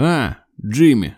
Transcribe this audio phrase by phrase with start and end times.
[0.00, 1.16] А, Джимми.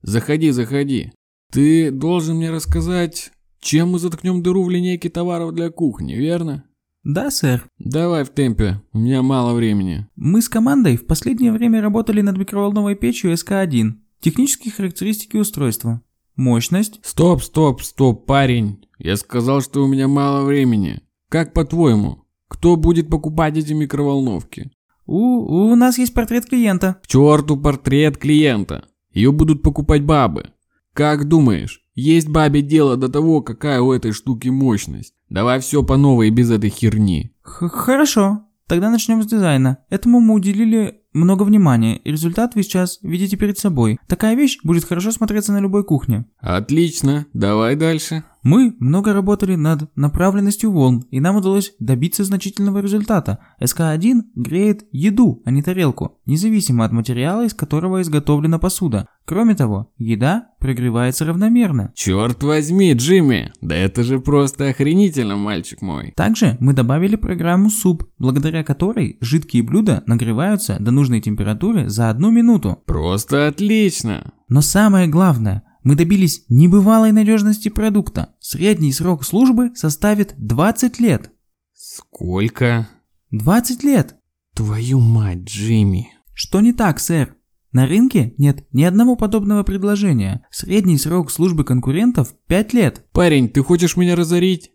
[0.00, 1.12] Заходи, заходи.
[1.52, 6.64] Ты должен мне рассказать, чем мы заткнем дыру в линейке товаров для кухни, верно?
[7.02, 7.66] Да, сэр.
[7.78, 10.06] Давай в темпе, у меня мало времени.
[10.16, 13.92] Мы с командой в последнее время работали над микроволновой печью СК-1.
[14.20, 16.00] Технические характеристики устройства.
[16.34, 17.00] Мощность.
[17.02, 18.86] Стоп, стоп, стоп, парень.
[18.96, 21.02] Я сказал, что у меня мало времени.
[21.28, 24.70] Как по-твоему, кто будет покупать эти микроволновки?
[25.06, 26.96] У, у нас есть портрет клиента.
[27.02, 28.84] К черту портрет клиента.
[29.12, 30.50] Ее будут покупать бабы.
[30.92, 35.14] Как думаешь, есть бабе дело до того, какая у этой штуки мощность?
[35.28, 37.34] Давай все по новой без этой херни.
[37.42, 38.44] Х Хорошо.
[38.66, 39.78] Тогда начнем с дизайна.
[39.90, 43.98] Этому мы уделили много внимания, и результат вы сейчас видите перед собой.
[44.06, 46.26] Такая вещь будет хорошо смотреться на любой кухне.
[46.40, 48.24] Отлично, давай дальше.
[48.42, 53.38] Мы много работали над направленностью волн, и нам удалось добиться значительного результата.
[53.58, 59.08] СК-1 греет еду, а не тарелку, независимо от материала, из которого изготовлена посуда.
[59.26, 61.92] Кроме того, еда прогревается равномерно.
[61.94, 66.12] Черт возьми, Джимми, да это же просто охренительно, мальчик мой.
[66.14, 72.30] Также мы добавили программу суп, благодаря которой жидкие блюда нагреваются до нужной температуры за одну
[72.30, 72.82] минуту.
[72.86, 74.34] Просто отлично.
[74.48, 78.34] Но самое главное– мы добились небывалой надежности продукта.
[78.40, 81.30] Средний срок службы составит 20 лет.
[81.74, 82.88] Сколько?
[83.30, 84.16] 20 лет.
[84.54, 86.08] Твою мать, Джимми.
[86.32, 87.36] Что не так, сэр?
[87.74, 90.46] На рынке нет ни одного подобного предложения.
[90.52, 93.04] Средний срок службы конкурентов 5 лет.
[93.10, 94.70] Парень, ты хочешь меня разорить?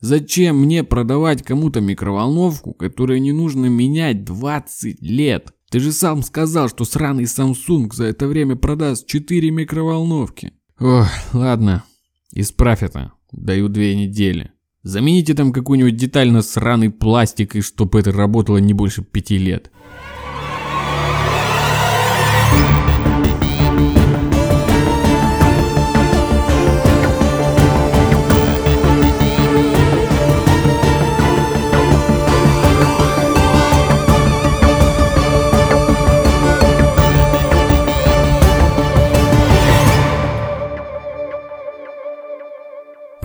[0.00, 5.52] Зачем мне продавать кому-то микроволновку, которую не нужно менять 20 лет?
[5.70, 10.54] Ты же сам сказал, что сраный Samsung за это время продаст 4 микроволновки.
[10.80, 11.84] Ох, ладно,
[12.32, 13.12] исправь это.
[13.32, 14.50] Даю две недели.
[14.82, 19.70] Замените там какую-нибудь деталь на сраный пластик, и чтобы это работало не больше пяти лет.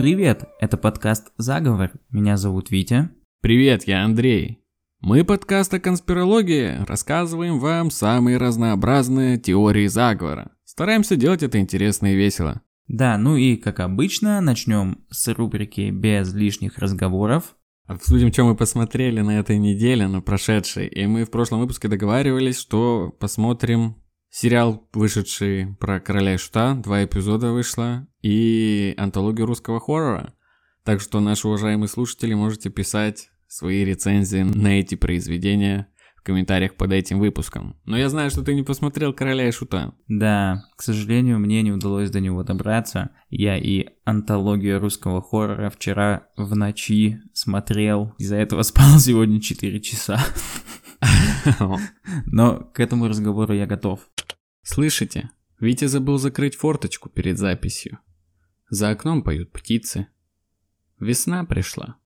[0.06, 1.90] Привет, это подкаст «Заговор».
[2.12, 3.10] Меня зовут Витя.
[3.42, 4.60] Привет, я Андрей.
[5.02, 10.52] Мы подкаст о конспирологии, рассказываем вам самые разнообразные теории заговора.
[10.64, 12.62] Стараемся делать это интересно и весело.
[12.88, 17.56] Да, ну и как обычно, начнем с рубрики «Без лишних разговоров».
[17.88, 20.86] Обсудим, что мы посмотрели на этой неделе, на прошедшей.
[20.86, 23.96] И мы в прошлом выпуске договаривались, что посмотрим
[24.36, 30.34] сериал, вышедший про короля и шута, два эпизода вышло, и антологию русского хоррора.
[30.84, 36.92] Так что, наши уважаемые слушатели, можете писать свои рецензии на эти произведения в комментариях под
[36.92, 37.80] этим выпуском.
[37.86, 39.94] Но я знаю, что ты не посмотрел «Короля и Шута».
[40.08, 43.12] Да, к сожалению, мне не удалось до него добраться.
[43.30, 48.16] Я и антологию русского хоррора вчера в ночи смотрел.
[48.18, 50.20] Из-за этого спал сегодня 4 часа.
[52.26, 54.00] Но к этому разговору я готов.
[54.64, 55.30] Слышите?
[55.60, 58.00] Витя забыл закрыть форточку перед записью.
[58.70, 60.08] За окном поют птицы.
[61.00, 61.98] Весна пришла.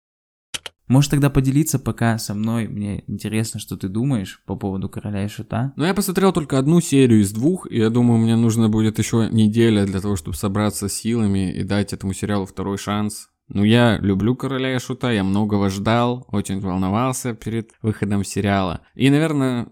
[0.90, 5.28] Можешь тогда поделиться пока со мной, мне интересно, что ты думаешь по поводу Короля и
[5.28, 5.72] Шута.
[5.76, 9.30] Ну, я посмотрел только одну серию из двух, и я думаю, мне нужно будет еще
[9.32, 13.30] неделя для того, чтобы собраться силами и дать этому сериалу второй шанс.
[13.50, 18.82] Ну, я люблю Короля и Шута, я многого ждал, очень волновался перед выходом сериала.
[18.96, 19.68] И, наверное,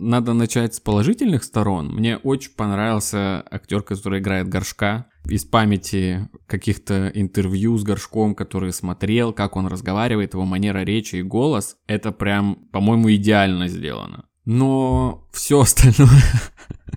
[0.00, 1.88] надо начать с положительных сторон.
[1.88, 5.06] Мне очень понравился актер, который играет Горшка.
[5.26, 11.22] Из памяти каких-то интервью с Горшком, который смотрел, как он разговаривает, его манера речи и
[11.22, 14.24] голос, это прям, по-моему, идеально сделано.
[14.44, 16.22] Но все остальное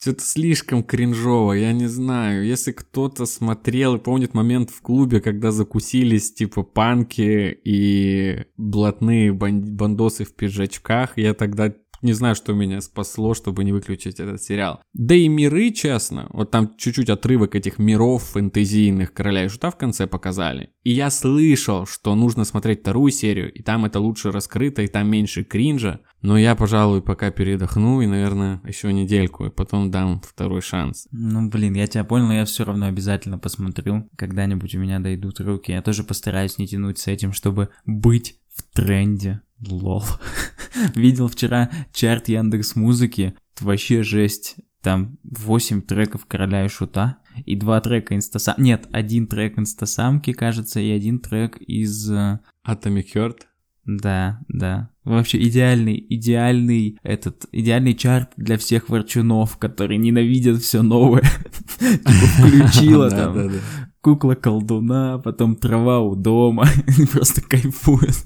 [0.00, 2.46] что-то слишком кринжово, я не знаю.
[2.46, 10.24] Если кто-то смотрел и помнит момент в клубе, когда закусились типа панки и блатные бандосы
[10.24, 14.80] в пиджачках, я тогда не знаю, что меня спасло, чтобы не выключить этот сериал.
[14.94, 19.76] Да и миры, честно, вот там чуть-чуть отрывок этих миров фэнтезийных Короля и Шута в
[19.76, 20.70] конце показали.
[20.84, 25.10] И я слышал, что нужно смотреть вторую серию, и там это лучше раскрыто, и там
[25.10, 26.00] меньше кринжа.
[26.22, 31.06] Но я, пожалуй, пока передохну и, наверное, еще недельку, и потом дам второй шанс.
[31.12, 34.08] Ну, блин, я тебя понял, но я все равно обязательно посмотрю.
[34.16, 35.72] Когда-нибудь у меня дойдут руки.
[35.72, 39.42] Я тоже постараюсь не тянуть с этим, чтобы быть в тренде.
[39.66, 40.04] Лол.
[40.94, 43.34] Видел вчера чарт Яндекс Музыки.
[43.60, 44.56] Вообще жесть.
[44.82, 47.18] Там 8 треков Короля и Шута.
[47.44, 48.54] И два трека инстасам...
[48.58, 52.10] Нет, один трек инстасамки, кажется, и один трек из...
[52.10, 53.38] Atomic Heart?
[53.88, 54.90] Да, да.
[55.04, 61.22] Вообще идеальный, идеальный этот, идеальный чарт для всех ворчунов, которые ненавидят все новое.
[61.78, 63.50] Типа включила там
[64.02, 66.66] кукла колдуна, потом трава у дома,
[67.12, 68.16] просто кайфуют.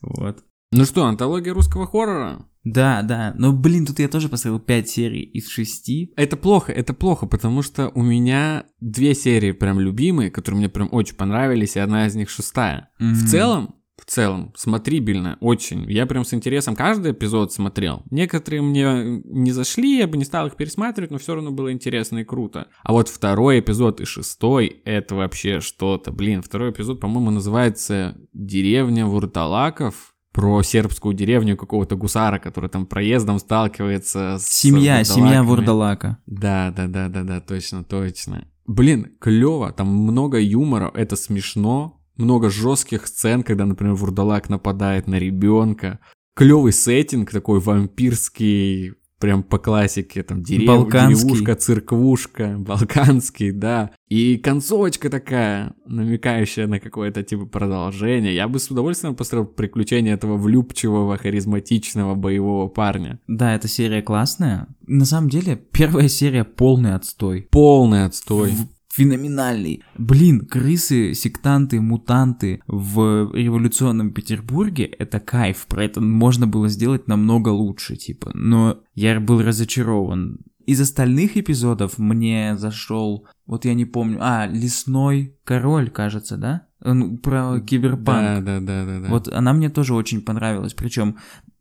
[0.00, 0.42] Вот.
[0.76, 2.46] Ну что, антология русского хоррора?
[2.64, 6.14] Да, да, но, блин, тут я тоже поставил 5 серий из 6.
[6.16, 10.88] Это плохо, это плохо, потому что у меня две серии прям любимые, которые мне прям
[10.90, 12.90] очень понравились, и одна из них шестая.
[13.00, 13.12] Mm-hmm.
[13.12, 15.88] В целом, в целом, смотрибельно, очень.
[15.90, 18.02] Я прям с интересом каждый эпизод смотрел.
[18.10, 22.18] Некоторые мне не зашли, я бы не стал их пересматривать, но все равно было интересно
[22.18, 22.66] и круто.
[22.82, 26.10] А вот второй эпизод и шестой, это вообще что-то.
[26.10, 33.38] Блин, второй эпизод, по-моему, называется «Деревня Вурталаков», про сербскую деревню какого-то гусара, который там проездом
[33.38, 36.18] сталкивается с Семья, семья Вурдалака.
[36.26, 38.48] Да, да, да, да, да, точно, точно.
[38.66, 45.20] Блин, клево, там много юмора, это смешно, много жестких сцен, когда, например, вурдалак нападает на
[45.20, 46.00] ребенка.
[46.34, 48.94] Клевый сеттинг, такой вампирский,
[49.24, 50.92] прям по классике, там дерев...
[50.92, 53.90] деревушка, церквушка, балканский, да.
[54.10, 58.34] И концовочка такая, намекающая на какое-то типа продолжение.
[58.34, 63.18] Я бы с удовольствием построил приключения этого влюбчивого, харизматичного боевого парня.
[63.26, 64.68] Да, эта серия классная.
[64.86, 67.48] На самом деле, первая серия полный отстой.
[67.50, 68.50] Полный отстой.
[68.50, 69.82] В феноменальный.
[69.98, 75.66] Блин, крысы, сектанты, мутанты в революционном Петербурге— это кайф.
[75.66, 78.30] Про это можно было сделать намного лучше, типа.
[78.34, 80.38] Но я был разочарован.
[80.66, 86.66] Из остальных эпизодов мне зашел, вот я не помню, а, Лесной Король, кажется, да?
[86.84, 88.44] Он про киберпанк.
[88.44, 89.08] Да, да, да, да, да.
[89.08, 90.74] Вот она мне тоже очень понравилась.
[90.74, 91.16] Причем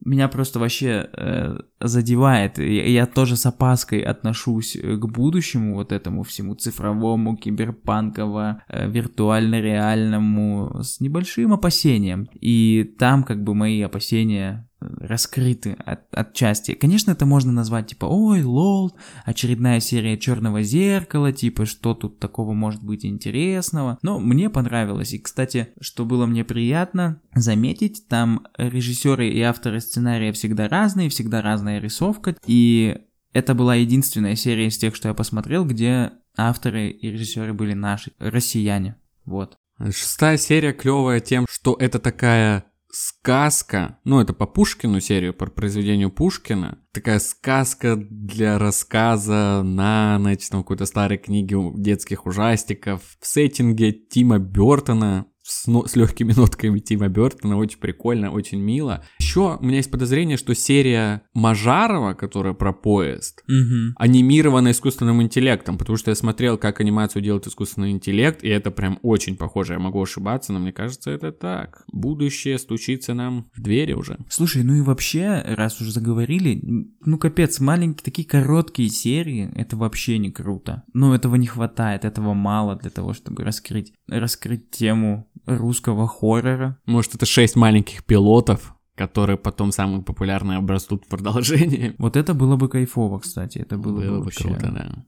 [0.06, 2.58] меня просто вообще э, задевает.
[2.58, 8.90] Я, я тоже с опаской отношусь э, к будущему, вот этому всему цифровому, киберпанково, э,
[8.90, 12.28] виртуально-реальному, с небольшим опасением.
[12.42, 14.68] И там как бы мои опасения
[15.00, 16.74] раскрыты от, отчасти.
[16.74, 18.92] Конечно, это можно назвать типа, ой, лол,
[19.26, 23.98] очередная серия Черного зеркала, типа, что тут такого может быть интересного.
[24.02, 25.14] Но мне понравилось.
[25.14, 31.42] И, кстати, что было мне приятно заметить, там режиссеры и авторы сценария всегда разные, всегда
[31.42, 32.36] разная рисовка.
[32.46, 32.98] И
[33.34, 38.12] это была единственная серия из тех, что я посмотрел, где авторы и режиссеры были наши,
[38.20, 38.96] россияне.
[39.26, 39.58] Вот.
[39.92, 46.12] Шестая серия клевая тем, что это такая сказка, ну это по Пушкину серию, по произведению
[46.12, 53.92] Пушкина, такая сказка для рассказа на ночь, там какой-то старой книги детских ужастиков в сеттинге
[53.92, 59.04] Тима Бертона, с, ну, с легкими нотками Тима Бертона, очень прикольно, очень мило.
[59.20, 63.94] Еще у меня есть подозрение, что серия Мажарова, которая про поезд, угу.
[63.98, 69.00] анимирована искусственным интеллектом, потому что я смотрел, как анимацию делает искусственный интеллект, и это прям
[69.02, 69.74] очень похоже.
[69.74, 71.84] Я могу ошибаться, но мне кажется, это так.
[71.92, 74.18] Будущее стучится нам в двери уже.
[74.30, 76.62] Слушай, ну и вообще, раз уже заговорили,
[77.06, 80.84] ну капец, маленькие такие короткие серии, это вообще не круто.
[80.94, 86.80] Ну этого не хватает, этого мало для того, чтобы раскрыть, раскрыть тему русского хоррора.
[86.86, 91.96] Может, это шесть маленьких пилотов, которые потом самые популярные обрастут в продолжении.
[91.98, 93.60] Вот это было бы кайфово, кстати.
[93.60, 94.50] Это было, было бы, вообще...
[94.50, 95.06] круто, да.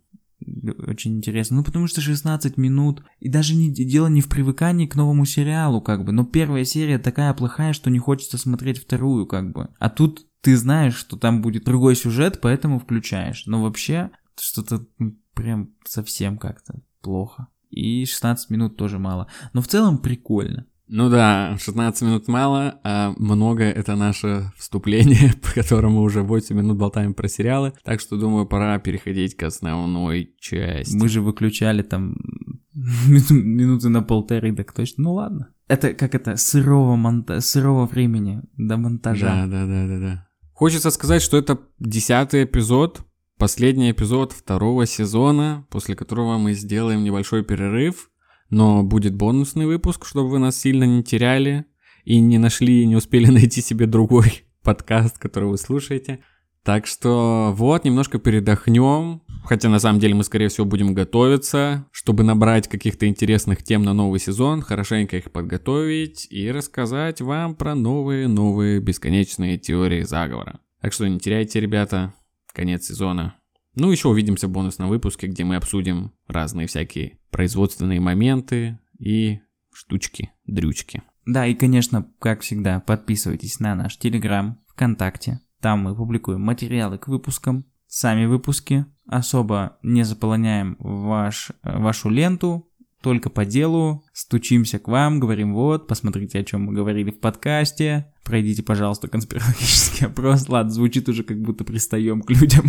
[0.88, 1.58] Очень интересно.
[1.58, 3.04] Ну, потому что 16 минут.
[3.20, 6.12] И даже не, дело не в привыкании к новому сериалу, как бы.
[6.12, 9.70] Но первая серия такая плохая, что не хочется смотреть вторую, как бы.
[9.80, 13.46] А тут ты знаешь, что там будет другой сюжет, поэтому включаешь.
[13.46, 14.86] Но вообще, что-то
[15.34, 19.28] прям совсем как-то плохо и 16 минут тоже мало.
[19.54, 20.66] Но в целом прикольно.
[20.88, 26.78] Ну да, 16 минут мало, а много это наше вступление, по которому уже 8 минут
[26.78, 27.74] болтаем про сериалы.
[27.84, 30.96] Так что, думаю, пора переходить к основной части.
[30.96, 32.16] Мы же выключали там
[32.74, 35.04] минуты на полторы, так точно.
[35.04, 35.50] Ну ладно.
[35.68, 37.42] Это как это, сырого, монта...
[37.42, 39.48] сырого времени до монтажа.
[39.48, 40.28] Да, да, да, да, да.
[40.54, 43.02] Хочется сказать, что это десятый эпизод
[43.38, 48.10] Последний эпизод второго сезона, после которого мы сделаем небольшой перерыв,
[48.50, 51.66] но будет бонусный выпуск, чтобы вы нас сильно не теряли
[52.06, 56.20] и не нашли, не успели найти себе другой подкаст, который вы слушаете.
[56.64, 62.24] Так что вот, немножко передохнем, хотя на самом деле мы, скорее всего, будем готовиться, чтобы
[62.24, 68.80] набрать каких-то интересных тем на новый сезон, хорошенько их подготовить и рассказать вам про новые-новые
[68.80, 70.62] бесконечные теории заговора.
[70.80, 72.14] Так что не теряйте, ребята,
[72.56, 73.36] конец сезона.
[73.76, 79.40] Ну, еще увидимся в бонусном выпуске, где мы обсудим разные всякие производственные моменты и
[79.74, 81.04] штучки, дрючки.
[81.26, 85.42] Да, и, конечно, как всегда, подписывайтесь на наш Телеграм, ВКонтакте.
[85.60, 88.86] Там мы публикуем материалы к выпускам, сами выпуски.
[89.08, 92.70] Особо не заполоняем ваш, вашу ленту,
[93.06, 98.12] только по делу, стучимся к вам, говорим, вот, посмотрите, о чем мы говорили в подкасте,
[98.24, 100.50] пройдите, пожалуйста, конспирологический опрос.
[100.50, 102.66] Ладно, звучит уже как будто пристаем к людям.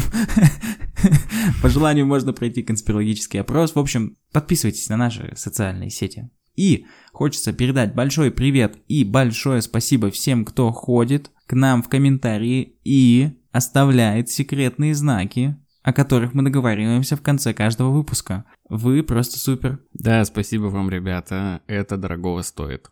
[1.62, 3.74] По желанию можно пройти конспирологический опрос.
[3.74, 6.28] В общем, подписывайтесь на наши социальные сети.
[6.54, 12.76] И хочется передать большой привет и большое спасибо всем, кто ходит к нам в комментарии
[12.84, 18.44] и оставляет секретные знаки, о которых мы договариваемся в конце каждого выпуска.
[18.68, 19.78] Вы просто супер.
[19.92, 22.90] Да, спасибо вам, ребята, это дорогого стоит.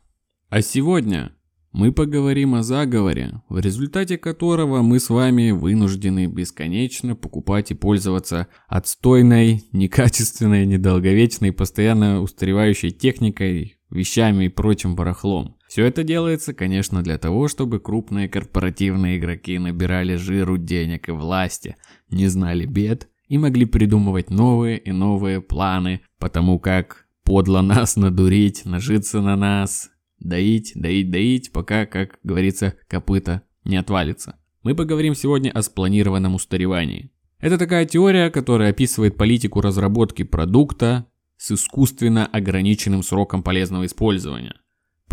[0.49, 1.33] А сегодня
[1.73, 8.47] мы поговорим о заговоре, в результате которого мы с вами вынуждены бесконечно покупать и пользоваться
[8.69, 15.57] отстойной, некачественной, недолговечной, постоянно устаревающей техникой, вещами и прочим барахлом.
[15.75, 21.75] Все это делается, конечно, для того, чтобы крупные корпоративные игроки набирали жиру денег и власти,
[22.11, 28.65] не знали бед и могли придумывать новые и новые планы, потому как подло нас надурить,
[28.65, 29.91] нажиться на нас,
[30.21, 34.37] доить, доить, доить, пока, как говорится, копыта не отвалится.
[34.63, 37.11] Мы поговорим сегодня о спланированном устаревании.
[37.41, 44.55] Это такая теория, которая описывает политику разработки продукта с искусственно ограниченным сроком полезного использования.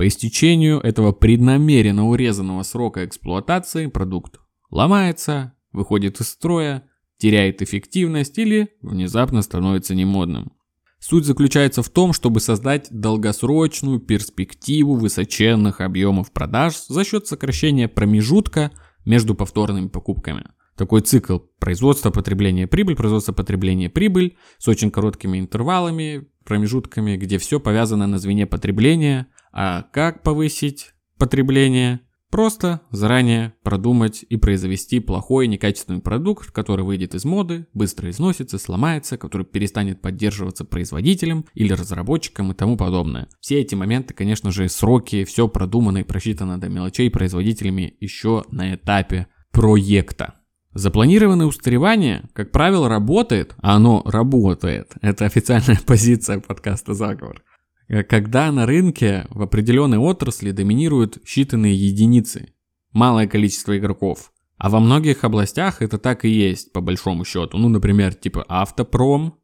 [0.01, 4.39] По истечению этого преднамеренно урезанного срока эксплуатации продукт
[4.71, 6.89] ломается, выходит из строя,
[7.19, 10.53] теряет эффективность или внезапно становится немодным.
[10.97, 18.71] Суть заключается в том, чтобы создать долгосрочную перспективу высоченных объемов продаж за счет сокращения промежутка
[19.05, 20.45] между повторными покупками.
[20.75, 27.59] Такой цикл производства, потребления, прибыль, производства, потребления, прибыль с очень короткими интервалами, промежутками, где все
[27.59, 29.27] повязано на звене потребления.
[29.51, 32.01] А как повысить потребление?
[32.31, 39.17] Просто заранее продумать и произвести плохой некачественный продукт, который выйдет из моды, быстро износится, сломается,
[39.17, 43.27] который перестанет поддерживаться производителем или разработчиком и тому подобное.
[43.41, 48.75] Все эти моменты, конечно же, сроки, все продумано и просчитано до мелочей производителями еще на
[48.75, 50.35] этапе проекта.
[50.73, 54.93] Запланированное устаревание, как правило, работает, а оно работает.
[55.01, 57.43] Это официальная позиция подкаста «Заговор».
[57.91, 62.53] Э, когда на рынке в определенной отрасли доминируют считанные единицы,
[62.93, 64.31] малое количество игроков.
[64.57, 67.57] А во многих областях это так и есть, по большому счету.
[67.57, 69.35] Ну, например, типа автопром,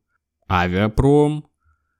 [0.49, 1.45] авиапром.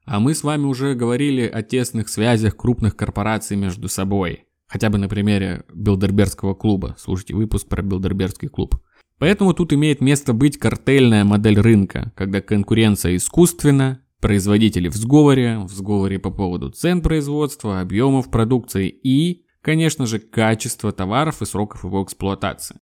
[0.05, 4.45] А мы с вами уже говорили о тесных связях крупных корпораций между собой.
[4.67, 6.95] Хотя бы на примере Билдербергского клуба.
[6.97, 8.77] Слушайте выпуск про Билдербергский клуб.
[9.17, 15.69] Поэтому тут имеет место быть картельная модель рынка, когда конкуренция искусственна, Производители в сговоре, в
[15.69, 22.03] сговоре по поводу цен производства, объемов продукции и, конечно же, качества товаров и сроков его
[22.03, 22.79] эксплуатации.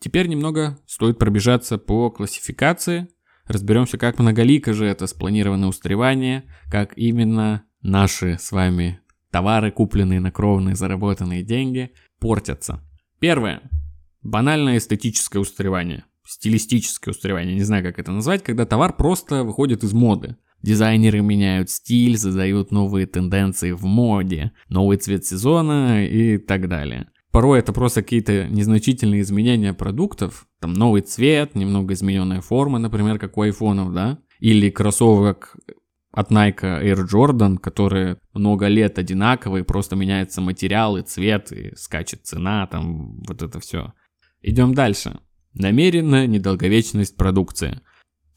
[0.00, 3.08] Теперь немного стоит пробежаться по классификации.
[3.46, 10.30] Разберемся, как многолико же это спланированное устаревание, как именно наши с вами товары, купленные на
[10.30, 12.82] кровные заработанные деньги, портятся.
[13.18, 13.62] Первое.
[14.22, 16.04] Банальное эстетическое устаревание.
[16.26, 20.36] Стилистическое устаревание, не знаю, как это назвать, когда товар просто выходит из моды.
[20.62, 27.08] Дизайнеры меняют стиль, задают новые тенденции в моде, новый цвет сезона и так далее.
[27.30, 33.36] Порой это просто какие-то незначительные изменения продуктов, там новый цвет, немного измененная форма, например, как
[33.36, 35.56] у айфонов, да, или кроссовок
[36.10, 42.26] от Nike Air Jordan, которые много лет одинаковые, просто меняется материал и цвет, и скачет
[42.26, 43.92] цена, там вот это все.
[44.40, 45.20] Идем дальше.
[45.54, 47.80] Намеренная недолговечность продукции.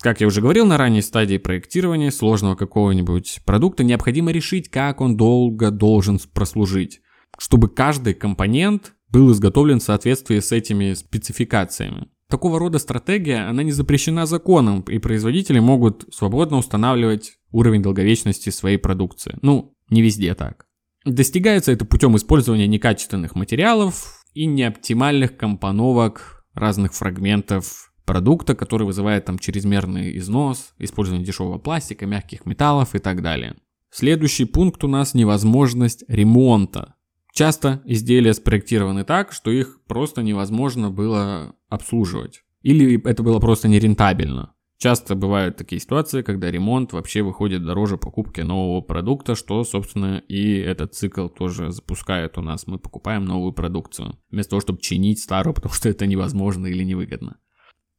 [0.02, 5.16] Как я уже говорил, на ранней стадии проектирования сложного какого-нибудь продукта необходимо решить, как он
[5.16, 7.02] долго должен прослужить,
[7.38, 12.08] чтобы каждый компонент был изготовлен в соответствии с этими спецификациями.
[12.28, 18.78] Такого рода стратегия, она не запрещена законом, и производители могут свободно устанавливать уровень долговечности своей
[18.78, 19.38] продукции.
[19.44, 20.66] Ну, не везде так.
[21.06, 29.40] Достигается это путем использования некачественных материалов и неоптимальных компоновок разных фрагментов продукта, который вызывает там
[29.40, 33.56] чрезмерный износ, использование дешевого пластика, мягких металлов и так далее.
[33.90, 36.96] Следующий пункт у нас невозможность ремонта.
[37.34, 42.42] Часто изделия спроектированы так, что их просто невозможно было обслуживать.
[42.64, 44.56] Или это было просто нерентабельно.
[44.78, 50.58] Часто бывают такие ситуации, когда ремонт вообще выходит дороже покупки нового продукта, что, собственно, и
[50.58, 52.68] этот цикл тоже запускает у нас.
[52.68, 57.38] Мы покупаем новую продукцию, вместо того, чтобы чинить старую, потому что это невозможно или невыгодно.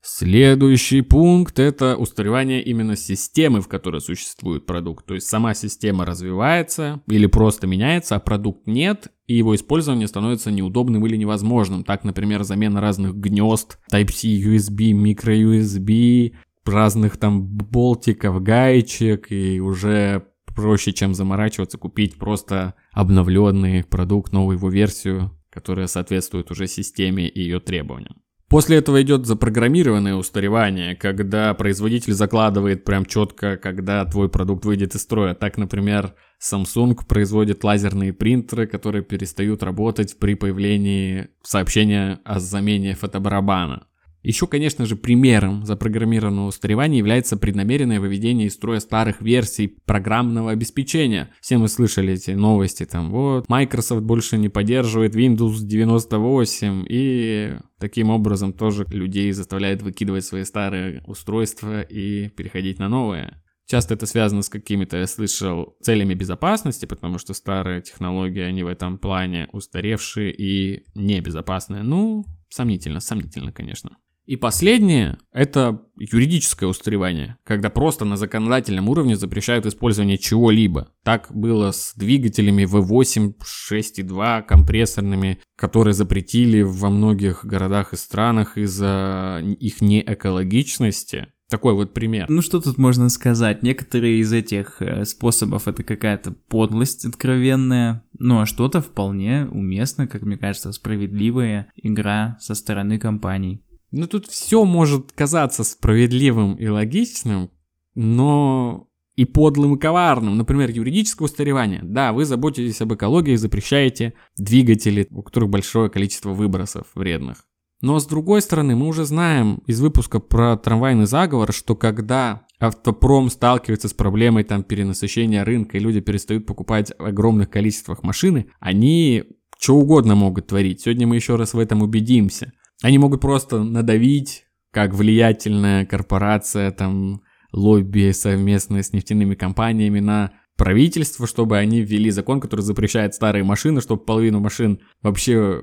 [0.04, 5.06] Следующий пункт– это устаревание именно системы, в которой существует продукт.
[5.06, 10.50] То есть сама система развивается или просто меняется, а продукт нет, и его использование становится
[10.50, 11.84] неудобным или невозможным.
[11.84, 20.92] Так, например, замена разных гнезд, Type-C, USB, micro-USB, разных там болтиков, гаечек, и уже проще,
[20.92, 27.60] чем заморачиваться, купить просто обновленный продукт, новую его версию, которая соответствует уже системе и ее
[27.60, 28.16] требованиям.
[28.52, 35.00] После этого идет запрограммированное устаревание, когда производитель закладывает прям четко, когда твой продукт выйдет из
[35.00, 35.32] строя.
[35.32, 43.86] Так, например, Samsung производит лазерные принтеры, которые перестают работать при появлении сообщения о замене фотобарабана.
[44.22, 51.30] Еще, конечно же, примером запрограммированного устаревания является преднамеренное выведение из строя старых версий программного обеспечения.
[51.40, 58.10] Все мы слышали эти новости, там, вот, Microsoft больше не поддерживает Windows 98, и таким
[58.10, 63.42] образом тоже людей заставляет выкидывать свои старые устройства и переходить на новые.
[63.66, 68.66] Часто это связано с какими-то, я слышал, целями безопасности, потому что старые технологии, они в
[68.66, 71.82] этом плане устаревшие и небезопасные.
[71.82, 73.96] Ну, сомнительно, сомнительно, конечно.
[74.24, 80.92] И последнее– это юридическое устаревание, когда просто на законодательном уровне запрещают использование чего-либо.
[81.02, 83.34] Так было с двигателями V8,
[83.70, 91.28] 6.2, компрессорными, которые запретили во многих городах и странах из-за их неэкологичности.
[91.52, 92.26] Такой вот пример.
[92.30, 93.62] Ну что тут можно сказать?
[93.62, 100.22] Некоторые из этих э, способов это какая-то подлость откровенная, ну а что-то вполне уместно, как
[100.22, 103.62] мне кажется, справедливая игра со стороны компаний.
[103.92, 107.50] Ну тут все может казаться справедливым и логичным,
[107.94, 110.38] но и подлым и коварным.
[110.38, 111.80] Например, юридическое устаревание.
[111.82, 117.44] Да, вы заботитесь об экологии и запрещаете двигатели, у которых большое количество выбросов вредных.
[117.82, 123.28] Но с другой стороны, мы уже знаем из выпуска про трамвайный заговор, что когда автопром
[123.28, 129.24] сталкивается с проблемой там перенасыщения рынка, и люди перестают покупать в огромных количествах машины, они
[129.58, 130.80] что угодно могут творить.
[130.80, 132.52] Сегодня мы еще раз в этом убедимся.
[132.82, 137.22] Они могут просто надавить, как влиятельная корпорация, там,
[137.52, 143.80] лобби совместно с нефтяными компаниями на правительство, чтобы они ввели закон, который запрещает старые машины,
[143.80, 145.60] чтобы половину машин вообще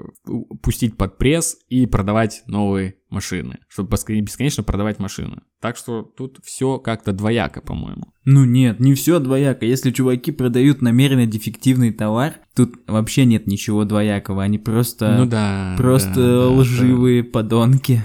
[0.62, 5.40] пустить под пресс и продавать новые машины, чтобы бесконечно продавать машины.
[5.62, 8.12] Так что тут все как-то двояко, по-моему.
[8.26, 9.66] Ну нет, не все двояко.
[9.66, 14.44] Если чуваки продают намеренно дефективный товар, тут вообще нет ничего двоякого.
[14.44, 17.30] Они просто, ну да, просто да, лживые да.
[17.30, 18.04] подонки.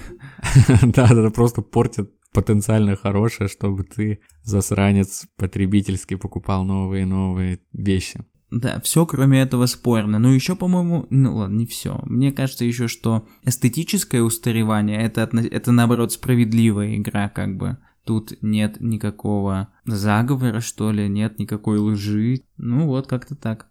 [0.83, 8.25] Да, да, просто портят потенциально хорошее, чтобы ты, засранец, потребительский покупал новые и новые вещи.
[8.51, 10.18] Да, все кроме этого спорно.
[10.18, 12.01] Но еще, по-моему, ну ладно, не все.
[12.05, 17.79] Мне кажется еще, что эстетическое устаревание это, это наоборот справедливая игра, как бы.
[18.05, 22.42] Тут нет никакого заговора, что ли, нет никакой лжи.
[22.59, 23.68] Ну вот, как-то так.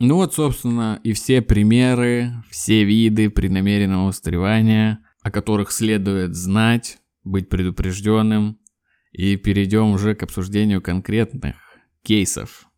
[0.00, 7.48] Ну вот, собственно, и все примеры, все виды преднамеренного устаревания, о которых следует знать, быть
[7.48, 8.58] предупрежденным,
[9.12, 11.56] и перейдем уже к обсуждению конкретных
[12.02, 12.68] кейсов.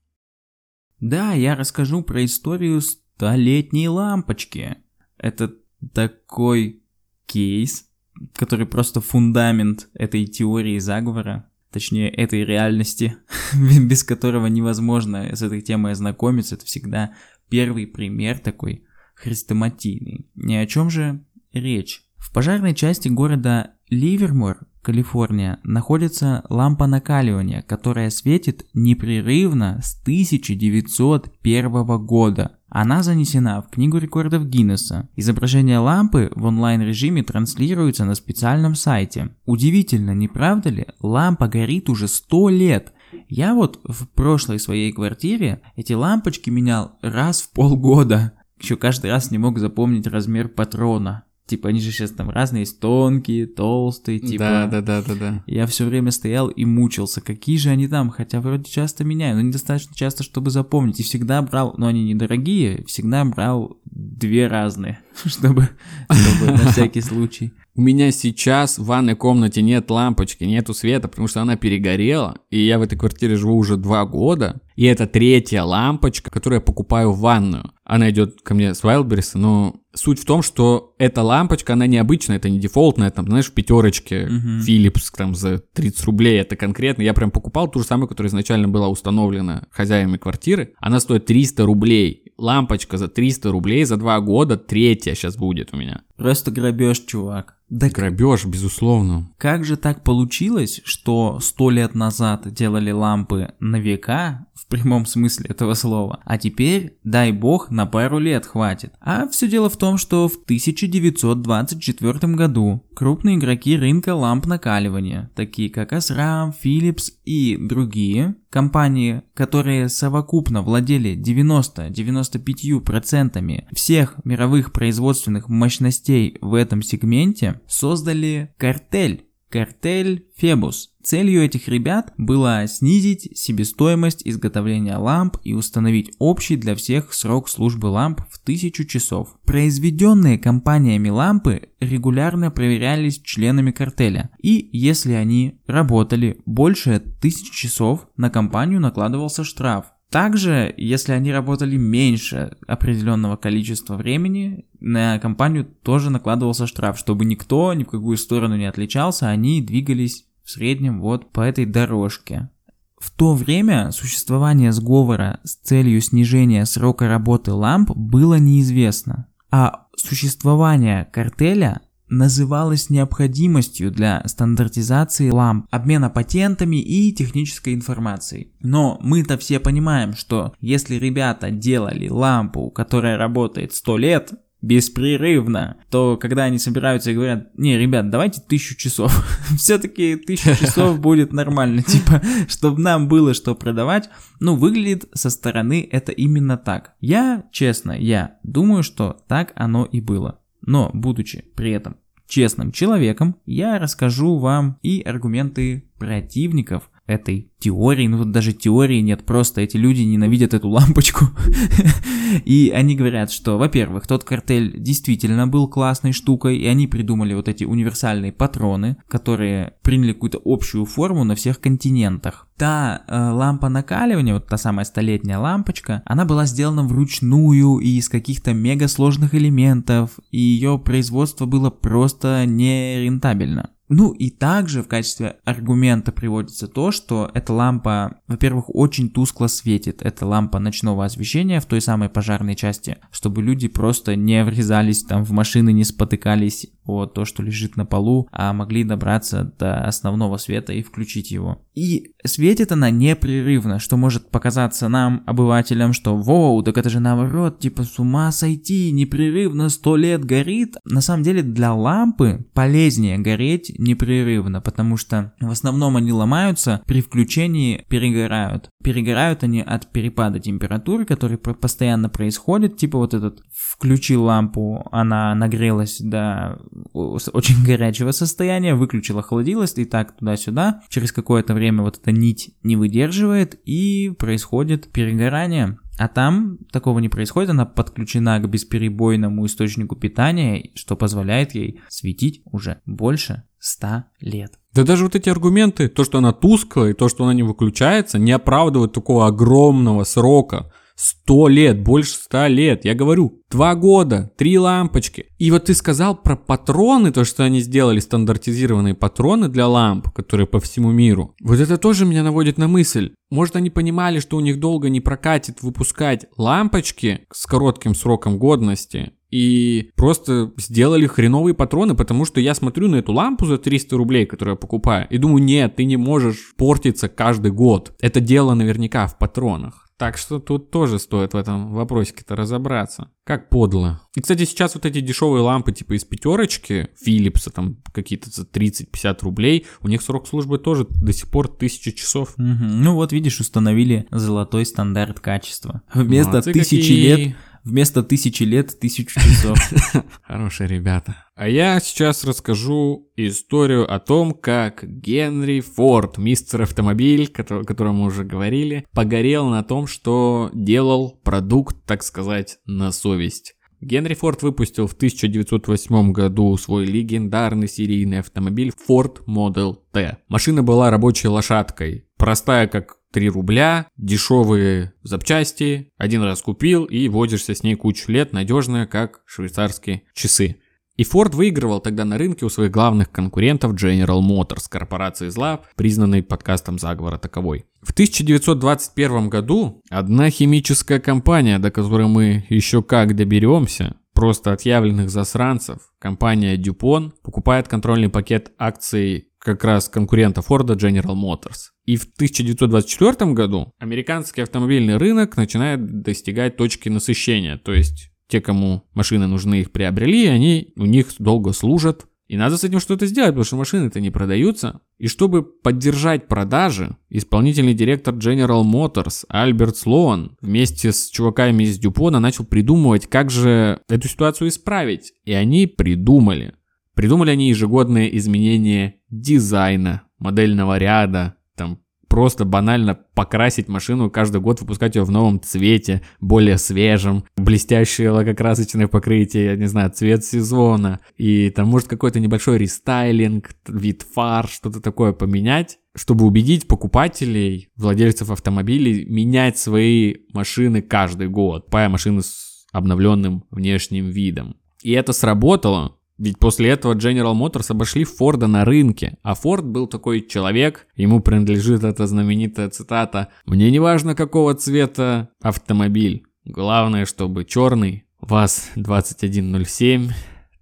[1.01, 4.77] Да, я расскажу про историю столетней лампочки.
[5.17, 5.55] Это
[5.95, 6.83] такой
[7.27, 7.89] кейс,
[8.35, 13.17] который просто фундамент этой теории заговора, точнее этой реальности,
[13.55, 16.57] без которого невозможно с этой темой ознакомиться.
[16.57, 17.15] Это всегда
[17.49, 18.85] первый пример такой
[19.15, 20.31] хрестоматийный.
[20.35, 22.03] Ни о чем же речь.
[22.17, 32.59] В пожарной части города Ливермор, Калифорния, находится лампа накаливания, которая светит непрерывно с 1901 года.
[32.69, 35.09] Она занесена в Книгу рекордов Гиннесса.
[35.17, 39.35] Изображение лампы в онлайн-режиме транслируется на специальном сайте.
[39.45, 40.87] Удивительно, не правда ли?
[41.01, 42.93] Лампа горит уже 100 лет.
[43.29, 48.35] Я вот в прошлой своей квартире эти лампочки менял раз в полгода.
[48.61, 51.25] Еще каждый раз не мог запомнить размер патрона.
[51.51, 54.45] Типа, они же сейчас там разные, есть тонкие, толстые, типа.
[54.45, 55.45] Да, да, да, да, да.
[55.49, 59.43] Я все время стоял и мучился, какие же они там, хотя вроде часто меняю, но
[59.43, 61.01] недостаточно часто, чтобы запомнить.
[61.01, 65.71] И всегда брал, но они недорогие, всегда брал две разные, чтобы,
[66.09, 67.53] чтобы на всякий случай.
[67.75, 72.65] У меня сейчас в ванной комнате нет лампочки, нету света, потому что она перегорела, и
[72.65, 77.11] я в этой квартире живу уже два года, и это третья лампочка, которую я покупаю
[77.11, 77.73] в ванную.
[77.85, 82.37] Она идет ко мне с Wildberries, но суть в том, что эта лампочка, она необычная,
[82.37, 84.61] это не дефолтная, там, знаешь, в пятерочке uh-huh.
[84.67, 87.03] Philips там за 30 рублей, это конкретно.
[87.03, 90.75] Я прям покупал ту же самую, которая изначально была установлена хозяевами квартиры.
[90.79, 92.33] Она стоит 300 рублей.
[92.39, 96.03] Лампочка за 300 рублей за два года, третья сейчас будет у меня.
[96.17, 97.57] Просто грабеж, чувак.
[97.71, 99.31] Да Грабеж, безусловно.
[99.39, 105.47] Как же так получилось, что сто лет назад делали лампы на века, в прямом смысле
[105.49, 108.93] этого слова, а теперь, дай бог, на пару лет хватит?
[109.01, 115.71] А все дело в том, что в 1924 году крупные игроки рынка ламп накаливания, такие
[115.71, 126.55] как Osram, Philips и другие, компании, которые совокупно владели 90-95% всех мировых производственных мощностей в
[126.55, 129.27] этом сегменте, создали картель.
[129.51, 130.91] Картель Фебус.
[131.03, 137.87] Целью этих ребят было снизить себестоимость изготовления ламп и установить общий для всех срок службы
[137.87, 139.37] ламп в 1000 часов.
[139.45, 148.31] Произведенные компаниями лампы регулярно проверялись членами картеля, и если они работали больше 1000 часов, на
[148.31, 149.87] компанию накладывался штраф.
[150.11, 157.73] Также, если они работали меньше определенного количества времени, на компанию тоже накладывался штраф, чтобы никто
[157.75, 162.51] ни в какую сторону не отличался, они двигались в среднем вот по этой дорожке.
[162.99, 171.09] В то время существование сговора с целью снижения срока работы ламп было неизвестно, а существование
[171.13, 178.53] картеля называлось необходимостью для стандартизации ламп, обмена патентами и технической информацией.
[178.61, 186.17] Но мы-то все понимаем, что если ребята делали лампу, которая работает 100 лет, беспрерывно, то
[186.17, 191.83] когда они собираются и говорят, не, ребят, давайте тысячу часов, все-таки тысячу часов будет нормально,
[191.83, 196.93] типа, чтобы нам было что продавать, ну, выглядит со стороны это именно так.
[197.01, 200.41] Я, честно, я думаю, что так оно и было.
[200.63, 201.97] Но, будучи при этом
[202.31, 209.25] честным человеком, я расскажу вам и аргументы противников этой теории, ну тут даже теории нет,
[209.25, 211.27] просто эти люди ненавидят эту лампочку.
[212.45, 217.49] И они говорят, что, во-первых, тот картель действительно был классной штукой, и они придумали вот
[217.49, 222.47] эти универсальные патроны, которые приняли какую-то общую форму на всех континентах.
[222.57, 228.09] Та э, лампа накаливания, вот та самая столетняя лампочка, она была сделана вручную и из
[228.09, 233.71] каких-то мега сложных элементов, и ее производство было просто нерентабельно.
[233.91, 240.01] Ну и также в качестве аргумента приводится то, что эта лампа, во-первых, очень тускло светит.
[240.01, 245.25] Это лампа ночного освещения в той самой пожарной части, чтобы люди просто не врезались там
[245.25, 250.37] в машины, не спотыкались о то, что лежит на полу, а могли добраться до основного
[250.37, 251.63] света и включить его.
[251.75, 257.59] И светит она непрерывно, что может показаться нам, обывателям, что «Воу, так это же наоборот,
[257.59, 260.77] типа с ума сойти, непрерывно сто лет горит».
[260.85, 267.01] На самом деле для лампы полезнее гореть непрерывно, потому что в основном они ломаются, при
[267.01, 268.69] включении перегорают.
[268.85, 275.99] Перегорают они от перепада температуры, который постоянно происходит, типа вот этот включил лампу, она нагрелась
[276.01, 276.61] до
[276.93, 280.83] очень горячего состояния, выключила холодилась и так туда-сюда.
[280.89, 285.79] Через какое-то время вот эта нить не выдерживает и происходит перегорание.
[286.01, 292.41] А там такого не происходит, она подключена к бесперебойному источнику питания, что позволяет ей светить
[292.47, 294.59] уже больше 100 лет.
[294.73, 298.19] Да даже вот эти аргументы, то, что она тусклая и то, что она не выключается,
[298.19, 302.85] не оправдывают такого огромного срока Сто лет, больше ста лет.
[302.85, 305.29] Я говорю, два года, три лампочки.
[305.39, 310.47] И вот ты сказал про патроны, то, что они сделали стандартизированные патроны для ламп, которые
[310.47, 311.35] по всему миру.
[311.41, 313.15] Вот это тоже меня наводит на мысль.
[313.31, 319.13] Может, они понимали, что у них долго не прокатит выпускать лампочки с коротким сроком годности,
[319.31, 324.27] и просто сделали хреновые патроны, потому что я смотрю на эту лампу за 300 рублей,
[324.27, 327.95] которую я покупаю, и думаю, нет, ты не можешь портиться каждый год.
[328.01, 329.90] Это дело наверняка в патронах.
[330.01, 333.11] Так что тут тоже стоит в этом вопросике-то разобраться.
[333.23, 334.01] Как подло.
[334.15, 339.19] И, кстати, сейчас вот эти дешевые лампы типа из пятерочки, Philips, там какие-то за 30-50
[339.21, 342.31] рублей, у них срок службы тоже до сих пор 1000 часов.
[342.39, 342.47] Угу.
[342.47, 345.83] Ну вот видишь, установили золотой стандарт качества.
[345.93, 347.17] Вместо Молодцы тысячи какие...
[347.17, 349.59] лет вместо тысячи лет тысячу часов.
[350.23, 351.27] Хорошие ребята.
[351.35, 358.07] А я сейчас расскажу историю о том, как Генри Форд, мистер автомобиль, о котором мы
[358.07, 363.55] уже говорили, погорел на том, что делал продукт, так сказать, на совесть.
[363.81, 370.19] Генри Форд выпустил в 1908 году свой легендарный серийный автомобиль Ford Model T.
[370.29, 377.55] Машина была рабочей лошадкой, простая как 3 рубля, дешевые запчасти, один раз купил и водишься
[377.55, 380.57] с ней кучу лет, надежная, как швейцарские часы.
[380.97, 386.23] И Ford выигрывал тогда на рынке у своих главных конкурентов General Motors, корпорации зла, признанной
[386.23, 387.65] подкастом заговора таковой.
[387.81, 395.79] В 1921 году одна химическая компания, до которой мы еще как доберемся, просто отъявленных засранцев,
[395.99, 401.71] компания DuPont покупает контрольный пакет акций как раз конкурента Форда General Motors.
[401.87, 408.85] И в 1924 году американский автомобильный рынок начинает достигать точки насыщения, то есть те, кому
[408.95, 413.31] машины нужны, их приобрели, они у них долго служат, и надо с этим что-то сделать,
[413.31, 414.83] потому что машины-то не продаются.
[414.99, 422.21] И чтобы поддержать продажи, исполнительный директор General Motors Альберт Слоан вместе с чуваками из Дюпона
[422.21, 425.13] начал придумывать, как же эту ситуацию исправить.
[425.25, 426.55] И они придумали.
[426.95, 434.97] Придумали они ежегодные изменения дизайна, модельного ряда, там просто банально покрасить машину, каждый год выпускать
[434.97, 441.51] ее в новом цвете, более свежем, блестящее лакокрасочное покрытие, я не знаю, цвет сезона, и
[441.51, 449.05] там может какой-то небольшой рестайлинг, вид фар, что-то такое поменять, чтобы убедить покупателей, владельцев автомобилей
[449.07, 454.57] менять свои машины каждый год, покупая машины с обновленным внешним видом.
[454.83, 459.87] И это сработало, ведь после этого General Motors обошли Форда на рынке, а Форд был
[459.87, 467.47] такой человек, ему принадлежит эта знаменитая цитата «Мне не важно какого цвета автомобиль, главное, чтобы
[467.47, 470.11] черный, ВАЗ-2107,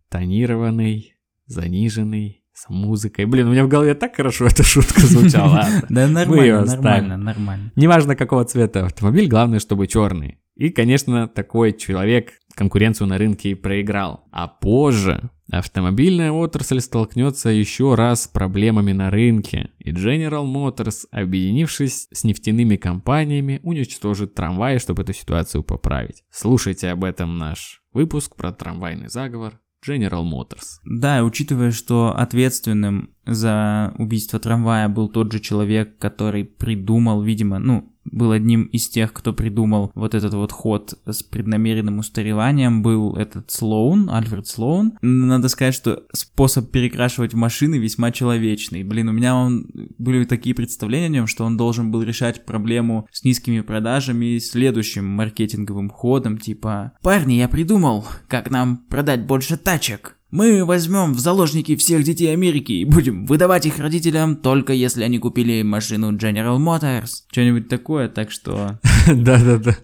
[0.08, 1.14] тонированный,
[1.46, 3.24] заниженный, с музыкой.
[3.24, 5.64] Блин, у меня в голове так хорошо эта шутка звучала.
[5.88, 7.72] Да нормально, нормально, нормально.
[7.76, 10.38] Неважно какого цвета автомобиль, главное, чтобы черный.
[10.56, 14.24] И, конечно, такой человек конкуренцию на рынке и проиграл.
[14.32, 22.08] А позже автомобильная отрасль столкнется еще раз с проблемами на рынке, и General Motors, объединившись
[22.10, 26.24] с нефтяными компаниями, уничтожит трамваи, чтобы эту ситуацию поправить.
[26.30, 30.80] Слушайте об этом наш выпуск про трамвайный заговор General Motors.
[30.84, 37.94] Да, учитывая, что ответственным за убийство трамвая был тот же человек, который придумал, видимо, ну,
[38.12, 43.50] был одним из тех, кто придумал вот этот вот ход с преднамеренным устареванием, был этот
[43.50, 44.98] Слоун, Альфред Слоун.
[45.02, 48.84] Надо сказать, что способ перекрашивать машины весьма человечный.
[48.84, 49.66] Блин, у меня он,
[49.98, 55.06] были такие представления о нем, что он должен был решать проблему с низкими продажами следующим
[55.06, 60.17] маркетинговым ходом, типа «Парни, я придумал, как нам продать больше тачек».
[60.30, 65.18] Мы возьмем в заложники всех детей Америки и будем выдавать их родителям только если они
[65.18, 67.22] купили машину General Motors.
[67.32, 68.78] Что-нибудь такое, так что...
[69.06, 69.78] Да-да-да.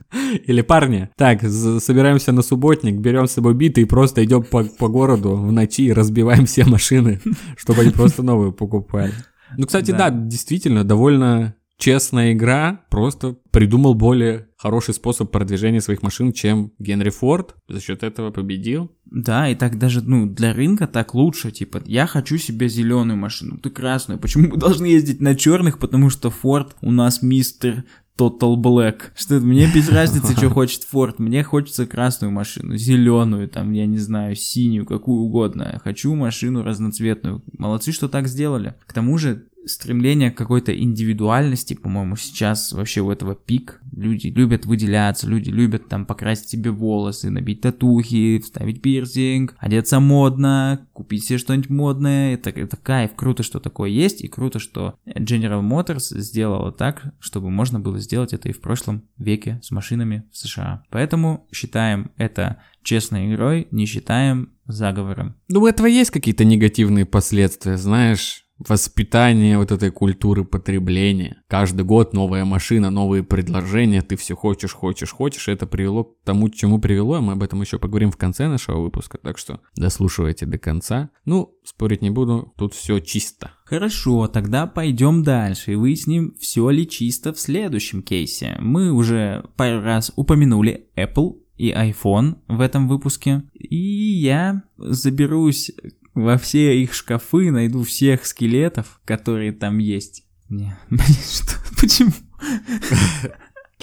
[0.47, 4.89] Или парни, так, собираемся на субботник, берем с собой биты и просто идем по, по
[4.89, 7.23] городу в ночи и разбиваем все машины,
[7.57, 9.15] чтобы они просто новые покупали.
[9.57, 16.33] Ну, кстати, да, действительно, довольно честная игра, просто придумал более хороший способ продвижения своих машин,
[16.33, 18.91] чем Генри Форд, за счет этого победил.
[19.15, 23.59] Да, и так даже, ну, для рынка так лучше, типа, я хочу себе зеленую машину,
[23.59, 27.85] ты красную, почему мы должны ездить на черных, потому что Форд у нас мистер
[28.19, 29.13] Total Black.
[29.15, 31.21] Что мне без разницы, что хочет Форд.
[31.21, 35.81] Мне хочется красную машину, зеленую, там, я не знаю, синюю, какую угодно.
[35.85, 37.45] Хочу машину разноцветную.
[37.57, 38.75] Молодцы, что так сделали.
[38.85, 43.81] К тому же, стремление к какой-то индивидуальности, по-моему, сейчас вообще у этого пик.
[43.93, 50.87] Люди любят выделяться, люди любят там покрасить себе волосы, набить татухи, вставить пирсинг, одеться модно,
[50.93, 52.35] купить себе что-нибудь модное.
[52.35, 57.51] Это, это кайф, круто, что такое есть, и круто, что General Motors сделала так, чтобы
[57.51, 60.83] можно было сделать это и в прошлом веке с машинами в США.
[60.91, 65.37] Поэтому считаем это честной игрой, не считаем заговором.
[65.49, 71.43] Ну, у этого есть какие-то негативные последствия, знаешь воспитание вот этой культуры потребления.
[71.49, 75.49] Каждый год новая машина, новые предложения, ты все хочешь, хочешь, хочешь.
[75.49, 78.81] Это привело к тому, к чему привело, мы об этом еще поговорим в конце нашего
[78.81, 81.11] выпуска, так что дослушивайте до конца.
[81.25, 83.53] Ну, спорить не буду, тут все чисто.
[83.65, 88.57] Хорошо, тогда пойдем дальше и выясним, все ли чисто в следующем кейсе.
[88.61, 93.43] Мы уже пару раз упомянули Apple и iPhone в этом выпуске.
[93.55, 95.71] И я заберусь
[96.15, 100.25] во все их шкафы найду всех скелетов, которые там есть.
[100.49, 101.55] Не, что?
[101.81, 102.13] Почему?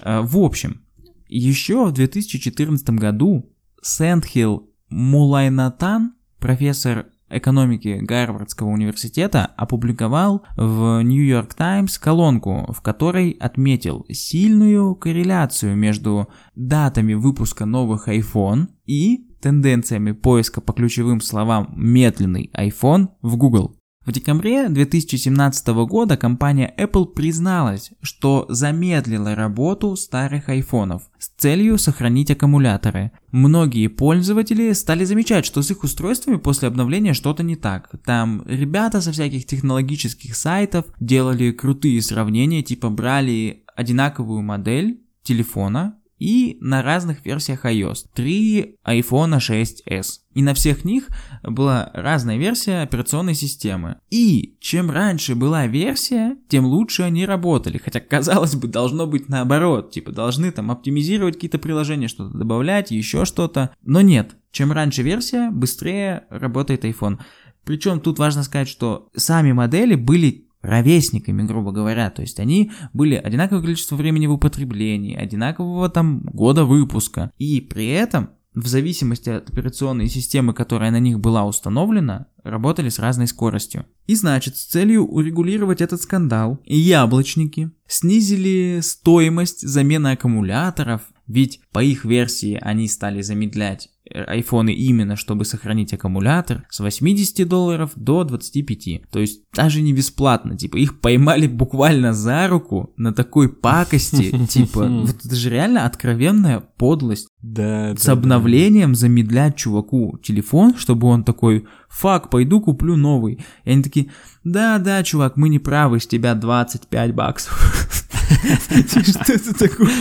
[0.04, 0.82] А, в общем,
[1.28, 11.98] еще в 2014 году Сэндхилл Мулайнатан, профессор экономики Гарвардского университета, опубликовал в New York Times
[11.98, 20.73] колонку, в которой отметил сильную корреляцию между датами выпуска новых iPhone и тенденциями поиска по
[20.73, 23.75] ключевым словам «медленный iPhone» в Google.
[24.04, 32.32] В декабре 2017 года компания Apple призналась, что замедлила работу старых айфонов с целью сохранить
[32.32, 33.12] аккумуляторы.
[33.32, 37.91] Многие пользователи стали замечать, что с их устройствами после обновления что-то не так.
[38.04, 46.60] Там ребята со всяких технологических сайтов делали крутые сравнения, типа брали одинаковую модель телефона и
[46.62, 48.06] на разных версиях iOS.
[48.14, 50.20] Три iPhone 6s.
[50.36, 51.08] И на всех них
[51.42, 53.98] была разная версия операционной системы.
[54.12, 57.80] И чем раньше была версия, тем лучше они работали.
[57.80, 59.90] Хотя, казалось бы, должно быть наоборот.
[59.90, 63.72] Типа, должны там оптимизировать какие-то приложения, что-то добавлять, еще что-то.
[63.82, 64.36] Но нет.
[64.52, 67.18] Чем раньше версия, быстрее работает iPhone.
[67.64, 72.10] Причем тут важно сказать, что сами модели были ровесниками, грубо говоря.
[72.10, 77.32] То есть они были одинаковое количество времени в употреблении, одинакового там года выпуска.
[77.38, 83.00] И при этом в зависимости от операционной системы, которая на них была установлена, работали с
[83.00, 83.86] разной скоростью.
[84.08, 92.04] И значит, с целью урегулировать этот скандал, яблочники снизили стоимость замены аккумуляторов, ведь по их
[92.04, 99.10] версии они стали замедлять айфоны именно, чтобы сохранить аккумулятор, с 80 долларов до 25.
[99.10, 104.86] То есть даже не бесплатно, типа их поймали буквально за руку на такой пакости, типа,
[104.88, 107.28] вот это же реально откровенная подлость.
[107.41, 113.43] Да, С обновлением замедлять чуваку телефон, чтобы он такой, фак, пойду куплю новый.
[113.63, 114.12] И они такие,
[114.43, 118.08] да-да, чувак, мы не правы, с тебя 25 баксов.
[118.32, 119.91] Что это такое?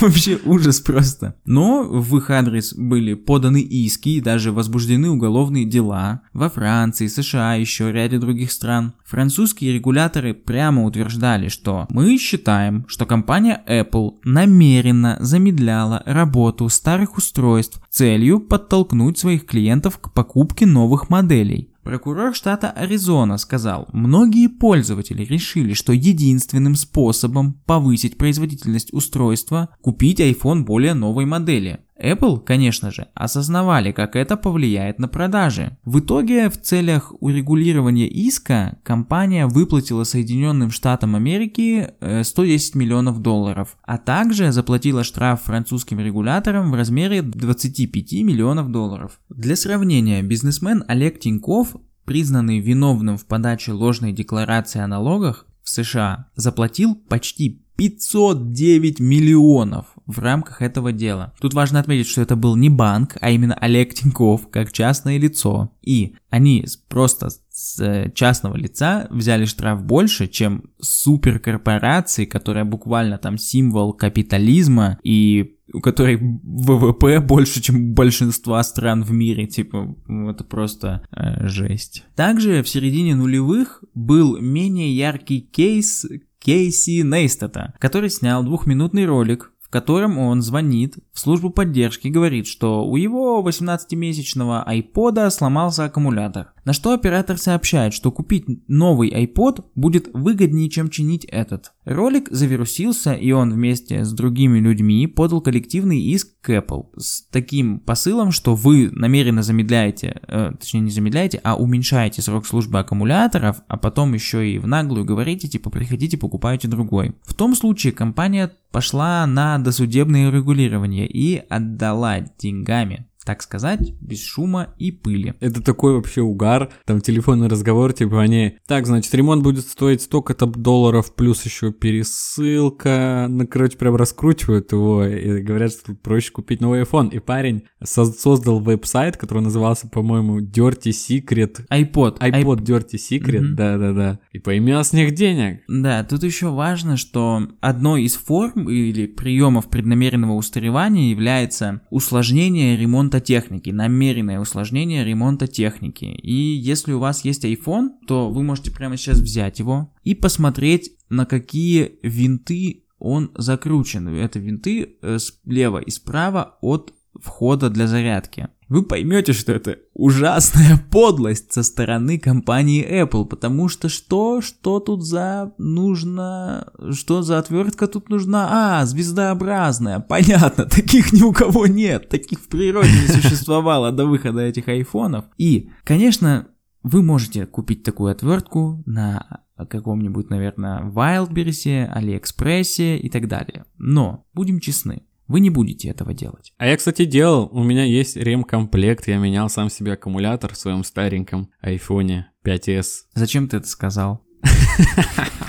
[0.00, 1.36] Вообще ужас просто.
[1.44, 7.54] Но в их адрес были поданы иски и даже возбуждены уголовные дела во Франции, США,
[7.54, 8.94] еще ряде других стран.
[9.04, 17.80] Французские регуляторы прямо утверждали, что мы считаем, что компания Apple намеренно замедляла работу старых устройств
[17.90, 21.71] целью подтолкнуть своих клиентов к покупке новых моделей.
[21.82, 30.62] Прокурор штата Аризона сказал, многие пользователи решили, что единственным способом повысить производительность устройства– купить iPhone
[30.62, 31.80] более новой модели.
[32.02, 35.78] Apple, конечно же, осознавали, как это повлияет на продажи.
[35.84, 43.76] В итоге, в целях урегулирования иска, компания выплатила Соединенным Штатам Америки 110 э, миллионов долларов,
[43.84, 49.20] а также заплатила штраф французским регуляторам в размере 25 миллионов долларов.
[49.28, 56.30] Для сравнения, бизнесмен Олег Тиньков, признанный виновным в подаче ложной декларации о налогах в США,
[56.34, 61.32] заплатил почти 509 миллионов в рамках этого дела.
[61.40, 65.72] Тут важно отметить, что это был не банк, а именно Олег Тиньков, как частное лицо.
[65.82, 73.38] И они просто с э, частного лица взяли штраф больше, чем суперкорпорации, которая буквально там
[73.38, 79.96] символ капитализма и у которой ВВП больше, чем большинства стран в мире, типа,
[80.28, 82.04] это просто э, жесть.
[82.14, 86.04] Также в середине нулевых был менее яркий кейс
[86.42, 92.84] Кейси Нейстата, который снял двухминутный ролик, котором он звонит в службу поддержки и говорит, что
[92.84, 96.52] у его 18-месячного iPod сломался аккумулятор.
[96.64, 101.72] На что оператор сообщает, что купить новый iPod будет выгоднее, чем чинить этот.
[101.84, 107.80] Ролик завирусился, и он вместе с другими людьми подал коллективный иск к Apple с таким
[107.80, 113.76] посылом, что вы намеренно замедляете, э, точнее не замедляете, а уменьшаете срок службы аккумуляторов, а
[113.76, 117.16] потом еще и в наглую говорите, типа приходите, покупайте другой.
[117.24, 124.74] В том случае компания пошла на досудебное регулирование и отдала деньгами так сказать, без шума
[124.78, 125.34] и пыли.
[125.40, 130.46] Это такой вообще угар, там телефонный разговор, типа они, так, значит, ремонт будет стоить столько-то
[130.46, 136.82] долларов, плюс еще пересылка, ну, короче, прям раскручивают его и говорят, что проще купить новый
[136.82, 137.10] iPhone.
[137.10, 141.66] И парень создал веб-сайт, который назывался, по-моему, Dirty Secret.
[141.70, 142.18] iPod.
[142.18, 144.18] iPod Dirty Secret, да-да-да.
[144.32, 145.62] И поимел с них денег.
[145.68, 153.11] Да, тут еще важно, что одной из форм или приемов преднамеренного устаревания является усложнение ремонта
[153.12, 156.04] ремонта техники, намеренное усложнение ремонта техники.
[156.04, 160.96] И если у вас есть iPhone, то вы можете прямо сейчас взять его и посмотреть,
[161.10, 164.08] на какие винты он закручен.
[164.08, 170.82] Это винты э, слева и справа от входа для зарядки вы поймете, что это ужасная
[170.90, 177.86] подлость со стороны компании Apple, потому что что, что тут за нужно, что за отвертка
[177.86, 178.80] тут нужна?
[178.80, 184.40] А, звездообразная, понятно, таких ни у кого нет, таких в природе не существовало до выхода
[184.40, 185.26] этих айфонов.
[185.36, 186.48] И, конечно,
[186.82, 193.66] вы можете купить такую отвертку на каком-нибудь, наверное, Wildberries, Алиэкспрессе и так далее.
[193.76, 196.52] Но, будем честны, вы не будете этого делать.
[196.58, 197.48] А я, кстати, делал.
[197.52, 199.08] У меня есть ремкомплект.
[199.08, 202.86] Я менял сам себе аккумулятор в своем стареньком айфоне 5s.
[203.14, 204.24] Зачем ты это сказал?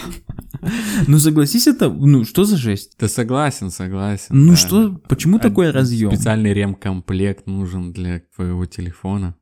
[1.08, 2.96] Ну согласись, это, ну что за жесть?
[2.98, 4.28] Да согласен, согласен.
[4.30, 4.56] Ну да.
[4.56, 6.12] что, почему а такой разъем?
[6.12, 9.36] Специальный ремкомплект нужен для твоего телефона.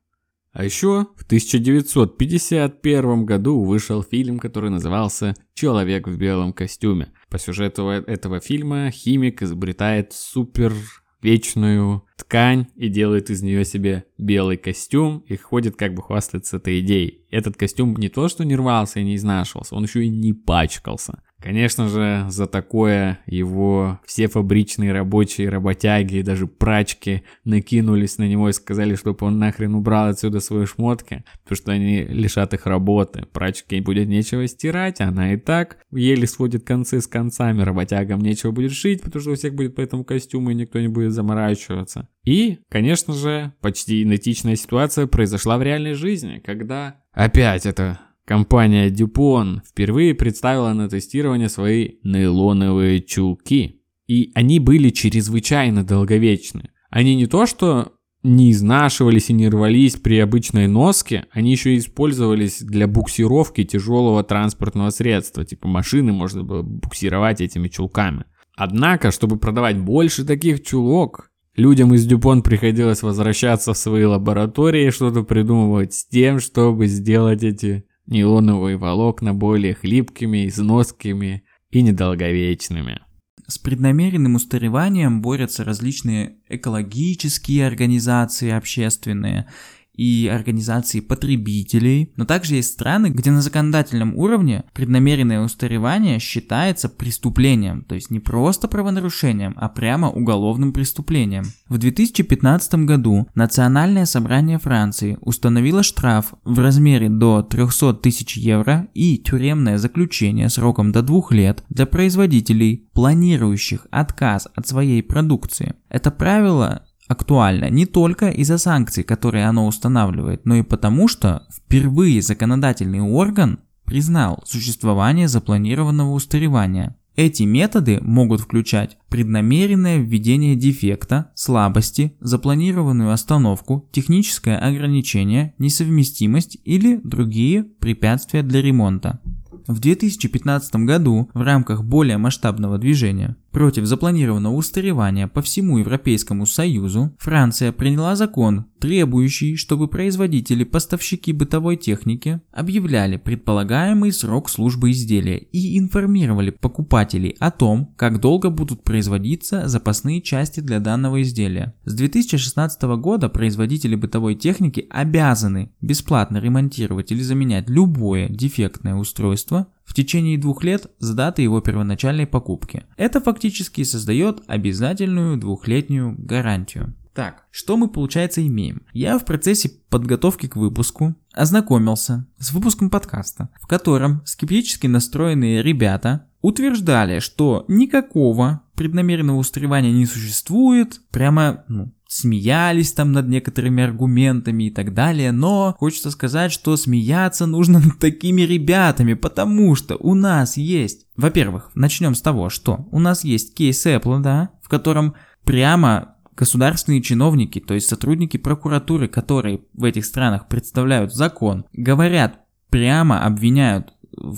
[0.52, 7.12] А еще в 1951 году вышел фильм, который назывался «Человек в белом костюме».
[7.30, 10.74] По сюжету этого фильма химик изобретает супер
[11.22, 16.80] вечную ткань и делает из нее себе белый костюм и ходит как бы хвастается этой
[16.80, 17.24] идеей.
[17.30, 21.22] Этот костюм не то что не рвался и не изнашивался, он еще и не пачкался.
[21.42, 28.48] Конечно же, за такое его все фабричные рабочие, работяги и даже прачки накинулись на него
[28.48, 33.26] и сказали, чтобы он нахрен убрал отсюда свои шмотки, потому что они лишат их работы.
[33.32, 38.72] Прачке будет нечего стирать, она и так еле сводит концы с концами, работягам нечего будет
[38.72, 42.08] шить, потому что у всех будет по этому костюму и никто не будет заморачиваться.
[42.24, 49.60] И, конечно же, почти идентичная ситуация произошла в реальной жизни, когда опять это Компания Dupont
[49.68, 53.80] впервые представила на тестирование свои нейлоновые чулки.
[54.06, 56.70] И они были чрезвычайно долговечны.
[56.90, 57.92] Они не то что
[58.22, 64.22] не изнашивались и не рвались при обычной носке, они еще и использовались для буксировки тяжелого
[64.22, 68.24] транспортного средства, типа машины можно было буксировать этими чулками.
[68.56, 74.90] Однако, чтобы продавать больше таких чулок, людям из Дюпон приходилось возвращаться в свои лаборатории и
[74.90, 83.00] что-то придумывать с тем, чтобы сделать эти нейлоновые волокна более хлипкими, износкими и недолговечными.
[83.48, 89.48] С преднамеренным устареванием борются различные экологические организации общественные
[89.94, 97.84] и организации потребителей, но также есть страны, где на законодательном уровне преднамеренное устаревание считается преступлением,
[97.84, 101.44] то есть не просто правонарушением, а прямо уголовным преступлением.
[101.68, 109.18] В 2015 году Национальное собрание Франции установило штраф в размере до 300 тысяч евро и
[109.18, 115.74] тюремное заключение сроком до двух лет для производителей, планирующих отказ от своей продукции.
[115.88, 122.20] Это правило актуально не только из-за санкций, которые оно устанавливает, но и потому, что впервые
[122.22, 126.96] законодательный орган признал существование запланированного устаревания.
[127.14, 137.64] Эти методы могут включать преднамеренное введение дефекта, слабости, запланированную остановку, техническое ограничение, несовместимость или другие
[137.64, 139.20] препятствия для ремонта.
[139.66, 147.14] В 2015 году в рамках более масштабного движения против запланированного устаревания по всему Европейскому Союзу
[147.18, 156.50] Франция приняла закон, требующий, чтобы производители-поставщики бытовой техники объявляли предполагаемый срок службы изделия и информировали
[156.50, 161.74] покупателей о том, как долго будут производиться запасные части для данного изделия.
[161.84, 169.94] С 2016 года производители бытовой техники обязаны бесплатно ремонтировать или заменять любое дефектное устройство в
[169.94, 172.84] течение двух лет с даты его первоначальной покупки.
[172.96, 176.94] Это фактически создает обязательную двухлетнюю гарантию.
[177.14, 178.82] Так, что мы, получается, имеем?
[178.94, 186.26] Я в процессе подготовки к выпуску ознакомился с выпуском подкаста, в котором скептически настроенные ребята
[186.40, 194.70] утверждали, что никакого преднамеренного устаревания не существует, прямо, ну, смеялись там над некоторыми аргументами и
[194.70, 200.58] так далее, но хочется сказать, что смеяться нужно над такими ребятами, потому что у нас
[200.58, 206.16] есть, во-первых, начнем с того, что у нас есть кейс Apple, да, в котором прямо
[206.36, 213.94] государственные чиновники, то есть сотрудники прокуратуры, которые в этих странах представляют закон, говорят, прямо обвиняют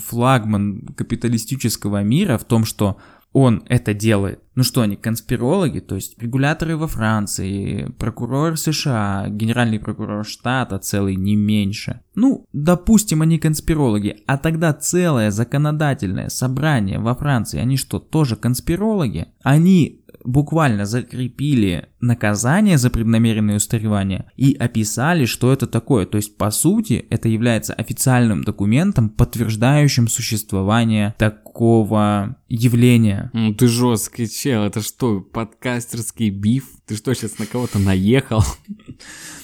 [0.07, 2.97] флагман капиталистического мира в том, что
[3.35, 4.39] он это делает.
[4.55, 11.17] Ну что они, конспирологи, то есть регуляторы во Франции, прокурор США, генеральный прокурор штата целый
[11.17, 11.99] не меньше.
[12.15, 19.25] Ну, допустим, они конспирологи, а тогда целое законодательное собрание во Франции, они что, тоже конспирологи?
[19.43, 26.05] Они буквально закрепили наказание за преднамеренное устаревание и описали, что это такое.
[26.05, 33.29] То есть, по сути, это является официальным документом, подтверждающим существование такого явления.
[33.33, 36.65] Ну ты жесткий чел, это что, подкастерский биф?
[36.85, 38.43] Ты что, сейчас на кого-то наехал?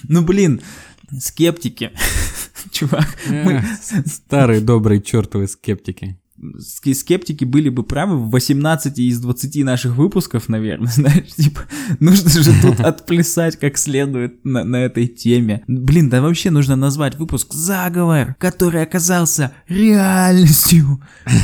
[0.04, 0.62] Ну блин,
[1.20, 1.92] скептики.
[2.72, 3.64] Чувак, мы...
[4.06, 6.18] Старые добрые чертовы скептики
[6.60, 11.62] скептики были бы правы в 18 из 20 наших выпусков, наверное, знаешь, типа,
[12.00, 15.64] нужно же тут отплясать как следует на, на этой теме.
[15.68, 21.02] Блин, да вообще нужно назвать выпуск «Заговор», который оказался реальностью.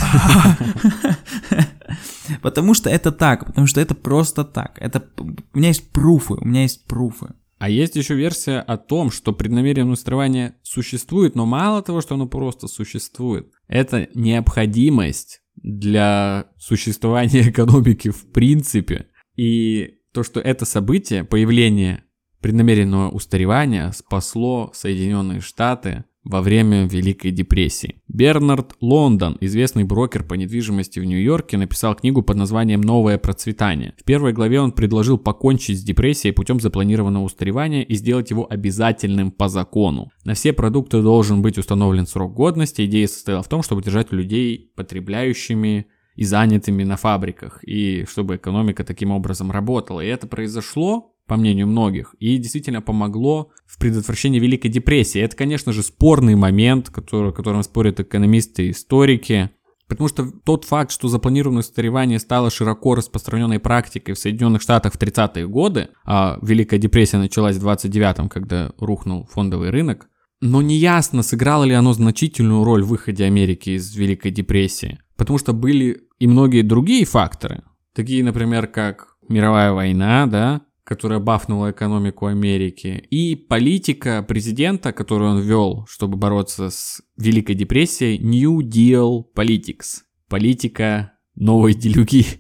[2.42, 4.78] Потому что это так, потому что это просто так.
[4.80, 7.28] Это у меня есть пруфы, у меня есть пруфы.
[7.58, 12.28] А есть еще версия о том, что преднамеренное устроение существует, но мало того, что оно
[12.28, 13.52] просто существует.
[13.68, 19.08] Это необходимость для существования экономики в принципе.
[19.36, 22.04] И то, что это событие, появление
[22.42, 27.96] преднамеренного устаревания спасло Соединенные Штаты во время Великой депрессии.
[28.08, 33.94] Бернард Лондон, известный брокер по недвижимости в Нью-Йорке, написал книгу под названием «Новое процветание».
[33.98, 39.32] В первой главе он предложил покончить с депрессией путем запланированного устаревания и сделать его обязательным
[39.32, 40.12] по закону.
[40.26, 42.86] На все продукты должен быть установлен срок годности.
[42.86, 48.84] Идея состояла в том, чтобы держать людей потребляющими и занятыми на фабриках, и чтобы экономика
[48.84, 50.02] таким образом работала.
[50.02, 55.22] И это произошло по мнению многих, и действительно помогло в предотвращении Великой депрессии.
[55.22, 59.52] Это, конечно же, спорный момент, который, которым спорят экономисты и историки,
[59.88, 64.98] потому что тот факт, что запланированное устаревание стало широко распространенной практикой в Соединенных Штатах в
[64.98, 70.08] 30-е годы, а Великая депрессия началась в 29-м, когда рухнул фондовый рынок,
[70.40, 75.54] но неясно, сыграло ли оно значительную роль в выходе Америки из Великой депрессии, потому что
[75.54, 77.64] были и многие другие факторы,
[77.94, 85.42] такие, например, как мировая война, да, которая бафнула экономику Америки, и политика президента, которую он
[85.42, 90.04] вел, чтобы бороться с Великой депрессией, New Deal Politics.
[90.30, 92.26] Политика новой делюги.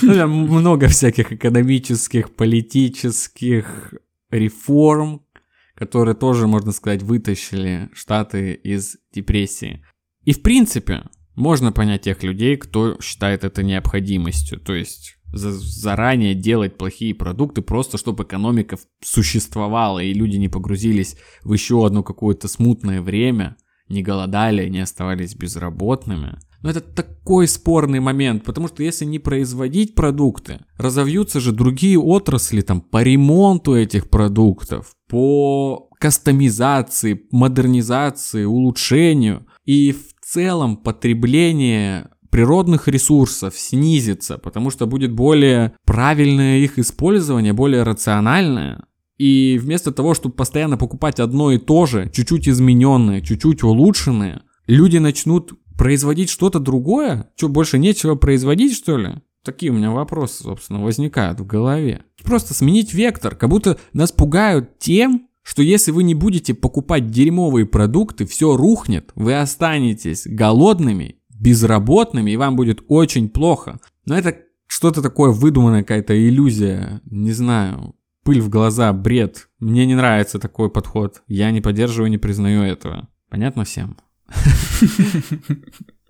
[0.00, 3.92] Ну, много всяких экономических, политических
[4.30, 5.26] реформ,
[5.74, 9.84] которые тоже, можно сказать, вытащили Штаты из депрессии.
[10.24, 11.02] И в принципе,
[11.34, 14.58] можно понять тех людей, кто считает это необходимостью.
[14.60, 21.16] То есть за, заранее делать плохие продукты, просто чтобы экономика существовала, и люди не погрузились
[21.42, 23.56] в еще одно какое-то смутное время,
[23.88, 26.38] не голодали, не оставались безработными.
[26.60, 32.62] Но это такой спорный момент, потому что если не производить продукты, разовьются же другие отрасли
[32.62, 39.46] там по ремонту этих продуктов, по кастомизации, модернизации, улучшению.
[39.64, 47.82] И в целом потребление природных ресурсов снизится, потому что будет более правильное их использование, более
[47.82, 48.84] рациональное.
[49.18, 54.98] И вместо того, чтобы постоянно покупать одно и то же, чуть-чуть измененное, чуть-чуть улучшенное, люди
[54.98, 57.30] начнут производить что-то другое?
[57.36, 59.14] Что, больше нечего производить, что ли?
[59.44, 62.02] Такие у меня вопросы, собственно, возникают в голове.
[62.22, 67.64] Просто сменить вектор, как будто нас пугают тем, что если вы не будете покупать дерьмовые
[67.64, 73.78] продукты, все рухнет, вы останетесь голодными безработными, и вам будет очень плохо.
[74.04, 74.36] Но это
[74.66, 79.48] что-то такое выдуманное, какая-то иллюзия, не знаю, пыль в глаза, бред.
[79.58, 81.22] Мне не нравится такой подход.
[81.26, 83.08] Я не поддерживаю, не признаю этого.
[83.30, 83.96] Понятно всем?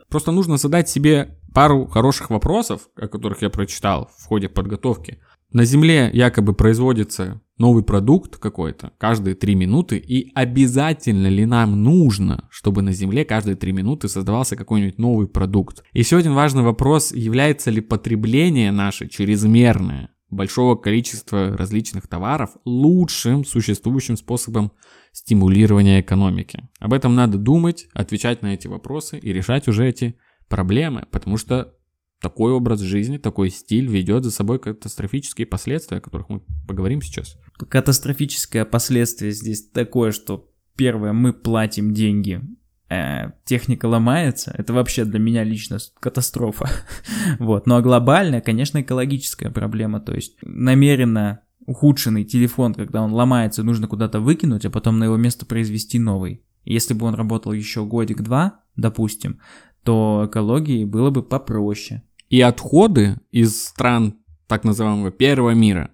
[0.09, 5.19] Просто нужно задать себе пару хороших вопросов, о которых я прочитал в ходе подготовки.
[5.53, 12.49] На Земле якобы производится новый продукт какой-то каждые 3 минуты, и обязательно ли нам нужно,
[12.51, 15.85] чтобы на Земле каждые 3 минуты создавался какой-нибудь новый продукт?
[15.93, 24.17] Еще один важный вопрос, является ли потребление наше чрезмерное большого количества различных товаров лучшим существующим
[24.17, 24.73] способом
[25.13, 26.69] стимулирования экономики.
[26.81, 30.17] Об этом надо думать, отвечать на эти вопросы и решать уже эти
[30.49, 31.75] проблемы, потому что
[32.21, 37.39] такой образ жизни, такой стиль ведет за собой катастрофические последствия, о которых мы поговорим сейчас.
[37.69, 42.41] Катастрофическое последствие здесь такое, что первое, мы платим деньги,
[42.89, 46.69] э, техника ломается, это вообще для меня лично катастрофа.
[47.39, 47.67] вот.
[47.67, 53.89] Ну а глобальная, конечно, экологическая проблема, то есть намеренно ухудшенный телефон, когда он ломается, нужно
[53.89, 56.43] куда-то выкинуть, а потом на его место произвести новый.
[56.65, 59.41] Если бы он работал еще годик-два, допустим,
[59.85, 62.03] то экологии было бы попроще.
[62.29, 64.17] И отходы из стран
[64.47, 65.91] так называемого первого мира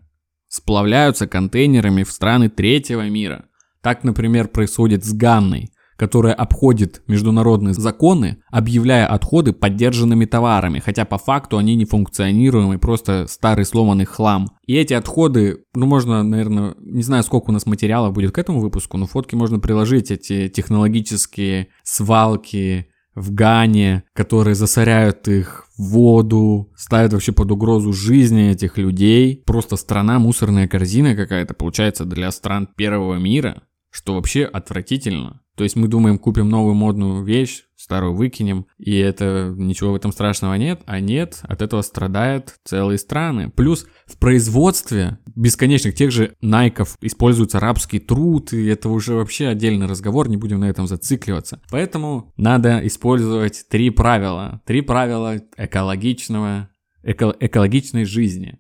[0.49, 3.47] сплавляются контейнерами в страны третьего мира.
[3.82, 11.18] Так, например, происходит с Ганной, которая обходит международные законы, объявляя отходы поддержанными товарами, хотя по
[11.18, 14.49] факту они не функционируемый, просто старый сломанный хлам.
[14.66, 18.61] И эти отходы, ну можно, наверное, не знаю, сколько у нас материала будет к этому
[18.61, 27.12] выпуску, но фотки можно приложить, эти технологические свалки, в Гане, которые засоряют их воду, ставят
[27.12, 29.43] вообще под угрозу жизни этих людей.
[29.47, 35.41] Просто страна мусорная корзина какая-то получается для стран первого мира, что вообще отвратительно.
[35.57, 40.11] То есть мы думаем, купим новую модную вещь, старую выкинем, и это ничего в этом
[40.11, 43.51] страшного нет, а нет, от этого страдают целые страны.
[43.51, 49.87] Плюс в производстве бесконечных тех же найков используется арабский труд, и это уже вообще отдельный
[49.87, 51.61] разговор, не будем на этом зацикливаться.
[51.71, 54.61] Поэтому надо использовать три правила.
[54.67, 56.71] Три правила экологичного,
[57.03, 58.59] эко, экологичной жизни.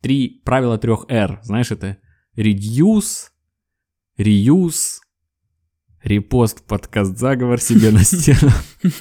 [0.00, 1.40] Три правила трех R.
[1.42, 1.96] Знаешь, это
[2.36, 3.30] reduce,
[4.18, 4.98] reuse
[6.06, 8.52] Репост подкаст заговор себе на стену.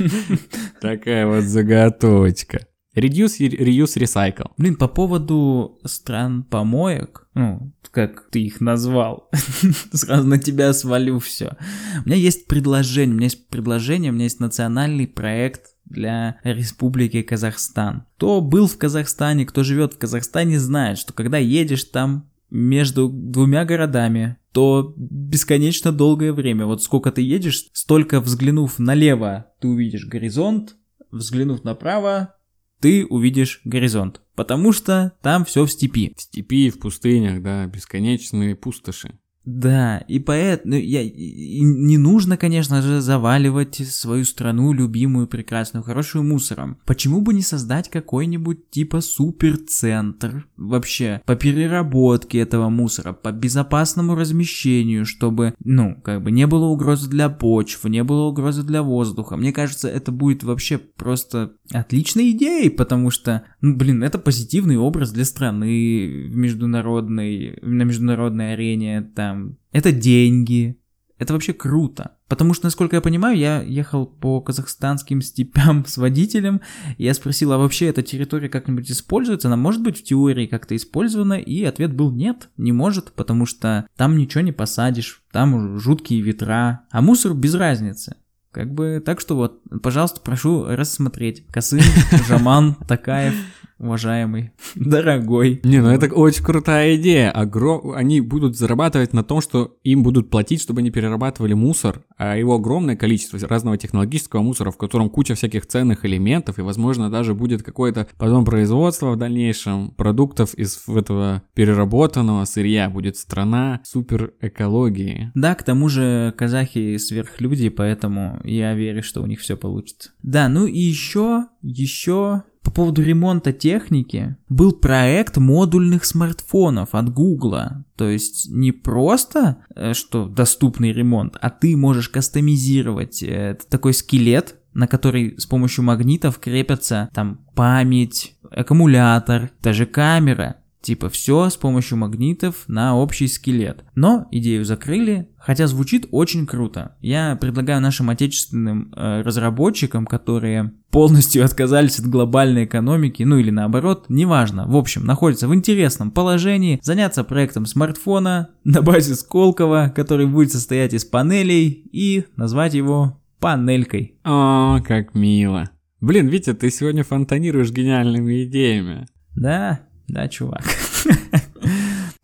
[0.82, 2.66] Такая вот заготовочка.
[2.96, 4.50] Reduce, reuse, recycle.
[4.58, 9.30] Блин, по поводу стран помоек, ну, как ты их назвал.
[9.94, 11.56] Сразу на тебя свалю все.
[12.04, 17.22] У меня есть предложение, у меня есть предложение, у меня есть национальный проект для Республики
[17.22, 18.08] Казахстан.
[18.16, 23.66] Кто был в Казахстане, кто живет в Казахстане, знает, что когда едешь там между двумя
[23.66, 26.66] городами, то бесконечно долгое время.
[26.66, 30.76] Вот сколько ты едешь, столько взглянув налево, ты увидишь горизонт,
[31.12, 32.36] взглянув направо,
[32.80, 34.22] ты увидишь горизонт.
[34.36, 36.14] Потому что там все в степи.
[36.16, 39.18] В степи, в пустынях, да, бесконечные пустоши.
[39.46, 45.84] Да, и поэтому ну, я, и не нужно, конечно же, заваливать свою страну любимую, прекрасную,
[45.84, 46.78] хорошую мусором.
[46.86, 55.06] Почему бы не создать какой-нибудь типа суперцентр вообще по переработке этого мусора, по безопасному размещению,
[55.06, 59.38] чтобы, ну, как бы не было угрозы для почв, не было угрозы для воздуха.
[59.38, 65.12] Мне кажется, это будет вообще просто отличной идеей, потому что, ну, блин, это позитивный образ
[65.12, 69.35] для страны международной, на международной арене, там,
[69.72, 70.80] это деньги,
[71.18, 72.18] это вообще круто.
[72.28, 76.62] Потому что, насколько я понимаю, я ехал по казахстанским степям с водителем,
[76.98, 79.48] и я спросил, а вообще эта территория как-нибудь используется?
[79.48, 81.36] Она может быть в теории как-то использована?
[81.36, 86.82] И ответ был нет, не может, потому что там ничего не посадишь, там жуткие ветра,
[86.90, 88.18] а мусор без разницы.
[88.52, 91.46] Как бы, так что вот, пожалуйста, прошу рассмотреть.
[91.48, 91.82] Косым,
[92.28, 93.36] Жаман, Такаев,
[93.78, 95.60] уважаемый, дорогой.
[95.64, 97.32] Не, ну это очень крутая идея.
[97.32, 97.92] Огром...
[97.92, 102.56] Они будут зарабатывать на том, что им будут платить, чтобы они перерабатывали мусор, а его
[102.56, 107.64] огромное количество разного технологического мусора, в котором куча всяких ценных элементов, и, возможно, даже будет
[107.64, 112.90] какое-то потом производство в дальнейшем продуктов из этого переработанного сырья.
[112.90, 115.32] Будет страна супер экологии.
[115.36, 120.12] Да, к тому же казахи сверхлюди, поэтому я верю, что у них все получится.
[120.22, 127.86] Да, ну и еще, еще по поводу ремонта техники был проект модульных смартфонов от Гугла.
[127.96, 134.56] То есть не просто, э, что доступный ремонт, а ты можешь кастомизировать э, такой скелет,
[134.74, 140.56] на который с помощью магнитов крепятся там память, аккумулятор, даже камера.
[140.86, 143.84] Типа все с помощью магнитов на общий скелет.
[143.96, 146.96] Но идею закрыли, хотя звучит очень круто.
[147.02, 154.06] Я предлагаю нашим отечественным э, разработчикам, которые полностью отказались от глобальной экономики, ну или наоборот,
[154.10, 160.52] неважно, в общем, находятся в интересном положении, заняться проектом смартфона на базе Сколково, который будет
[160.52, 164.20] состоять из панелей и назвать его панелькой.
[164.24, 165.68] О, как мило.
[166.00, 169.08] Блин, Витя, ты сегодня фонтанируешь гениальными идеями.
[169.36, 170.64] Да, да, чувак.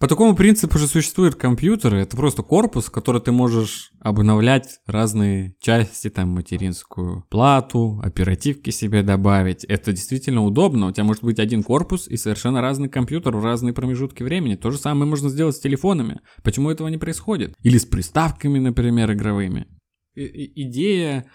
[0.01, 1.99] По такому принципу же существуют компьютеры.
[1.99, 9.63] Это просто корпус, который ты можешь обновлять разные части, там, материнскую плату, оперативки себе добавить.
[9.63, 10.87] Это действительно удобно.
[10.87, 14.55] У тебя может быть один корпус и совершенно разный компьютер в разные промежутки времени.
[14.55, 16.21] То же самое можно сделать с телефонами.
[16.41, 17.53] Почему этого не происходит?
[17.61, 19.67] Или с приставками, например, игровыми.
[20.15, 21.27] И идея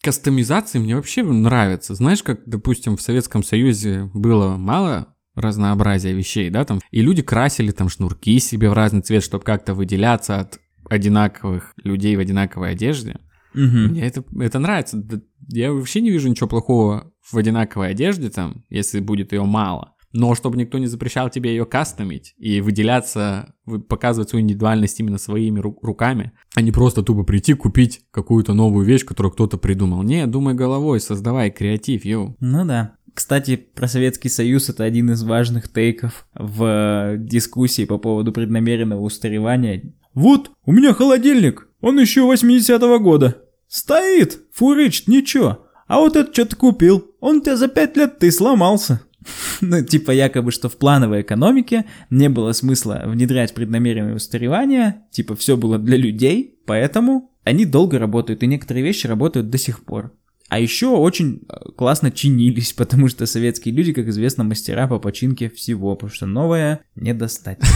[0.00, 1.96] кастомизации мне вообще нравится.
[1.96, 7.70] Знаешь, как, допустим, в Советском Союзе было мало разнообразия вещей, да, там, и люди красили
[7.70, 10.58] там шнурки себе в разный цвет, чтобы как-то выделяться от
[10.88, 13.20] одинаковых людей в одинаковой одежде.
[13.54, 13.62] Угу.
[13.62, 15.02] Мне это, это нравится.
[15.48, 19.92] Я вообще не вижу ничего плохого в одинаковой одежде, там, если будет ее мало.
[20.12, 23.54] Но чтобы никто не запрещал тебе ее кастомить и выделяться,
[23.88, 29.04] показывать свою индивидуальность именно своими руками, а не просто тупо прийти купить какую-то новую вещь,
[29.04, 30.02] которую кто-то придумал.
[30.02, 32.36] Не, думай головой, создавай креатив, йоу.
[32.40, 32.95] Ну да.
[33.16, 39.94] Кстати, про Советский Союз это один из важных тейков в дискуссии по поводу преднамеренного устаревания.
[40.12, 43.38] Вот, у меня холодильник, он еще 80-го года.
[43.68, 45.66] Стоит, фурычит, ничего.
[45.86, 47.06] А вот это что ты купил?
[47.20, 49.00] Он тебя за пять лет ты сломался.
[49.62, 55.56] ну, типа якобы, что в плановой экономике не было смысла внедрять преднамеренное устаревание, типа все
[55.56, 60.12] было для людей, поэтому они долго работают, и некоторые вещи работают до сих пор.
[60.48, 65.50] А еще очень э, классно чинились, потому что советские люди, как известно, мастера по починке
[65.50, 67.58] всего, потому что новое не достать.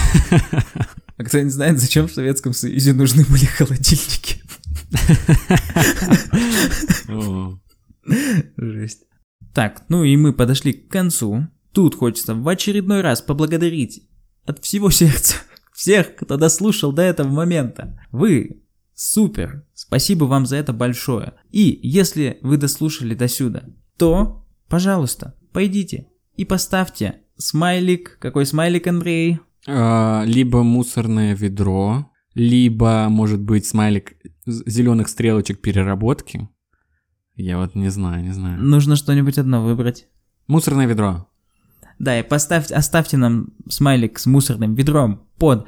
[1.16, 4.40] А кто не знает, зачем в Советском Союзе нужны были холодильники?
[8.56, 9.02] Жесть.
[9.52, 11.46] Так, ну и мы подошли к концу.
[11.72, 14.08] Тут хочется в очередной раз поблагодарить
[14.46, 15.36] от всего сердца
[15.74, 18.00] всех, кто дослушал до этого момента.
[18.12, 18.62] Вы
[19.02, 19.64] Супер!
[19.90, 21.34] Спасибо вам за это большое.
[21.50, 23.64] И если вы дослушали до сюда,
[23.98, 28.16] то, пожалуйста, пойдите и поставьте смайлик.
[28.20, 29.40] Какой смайлик, Андрей?
[29.66, 34.12] А, либо мусорное ведро, либо, может быть, смайлик
[34.46, 36.48] зеленых стрелочек переработки.
[37.34, 38.62] Я вот не знаю, не знаю.
[38.62, 40.06] Нужно что-нибудь одно выбрать.
[40.46, 41.26] Мусорное ведро.
[41.98, 45.66] Да, и поставьте, оставьте нам смайлик с мусорным ведром под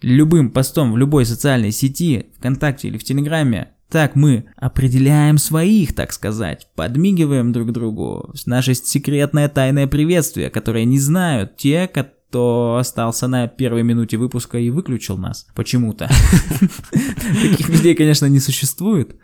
[0.00, 3.70] любым постом в любой социальной сети, ВКонтакте или в Телеграме.
[3.88, 8.34] Так мы определяем своих, так сказать, подмигиваем друг другу.
[8.44, 14.68] Наше секретное тайное приветствие, которое не знают те, кто остался на первой минуте выпуска и
[14.68, 16.06] выключил нас почему-то.
[17.42, 19.16] Таких людей, конечно, не существует,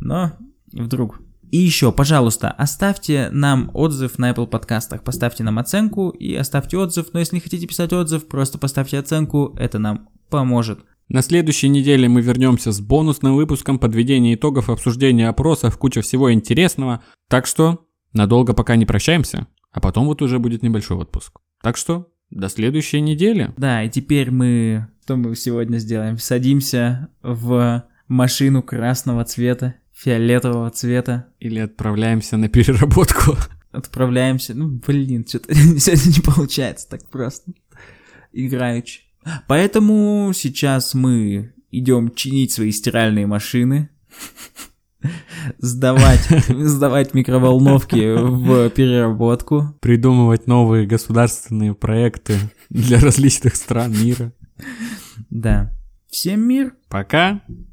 [0.00, 0.32] но
[0.72, 1.20] вдруг.
[1.50, 7.08] И еще, пожалуйста, оставьте нам отзыв на Apple подкастах, поставьте нам оценку и оставьте отзыв,
[7.12, 10.80] но если не хотите писать отзыв, просто поставьте оценку, это нам поможет.
[11.08, 17.02] На следующей неделе мы вернемся с бонусным выпуском подведения итогов, обсуждения опросов, куча всего интересного.
[17.28, 21.38] Так что надолго пока не прощаемся, а потом вот уже будет небольшой отпуск.
[21.62, 23.54] Так что до следующей недели.
[23.56, 24.88] Да, и теперь мы...
[25.02, 26.18] Что мы сегодня сделаем?
[26.18, 31.26] Садимся в машину красного цвета, фиолетового цвета.
[31.40, 33.36] Или отправляемся на переработку.
[33.72, 34.54] Отправляемся...
[34.54, 37.52] Ну, блин, что-то сегодня не получается так просто.
[38.32, 39.02] Играючи.
[39.46, 43.90] Поэтому сейчас мы идем чинить свои стиральные машины,
[45.58, 49.76] сдавать, сдавать микроволновки в переработку.
[49.80, 52.38] Придумывать новые государственные проекты
[52.70, 54.32] для различных стран мира.
[55.28, 55.74] Да.
[56.08, 56.74] Всем мир.
[56.88, 57.42] Пока.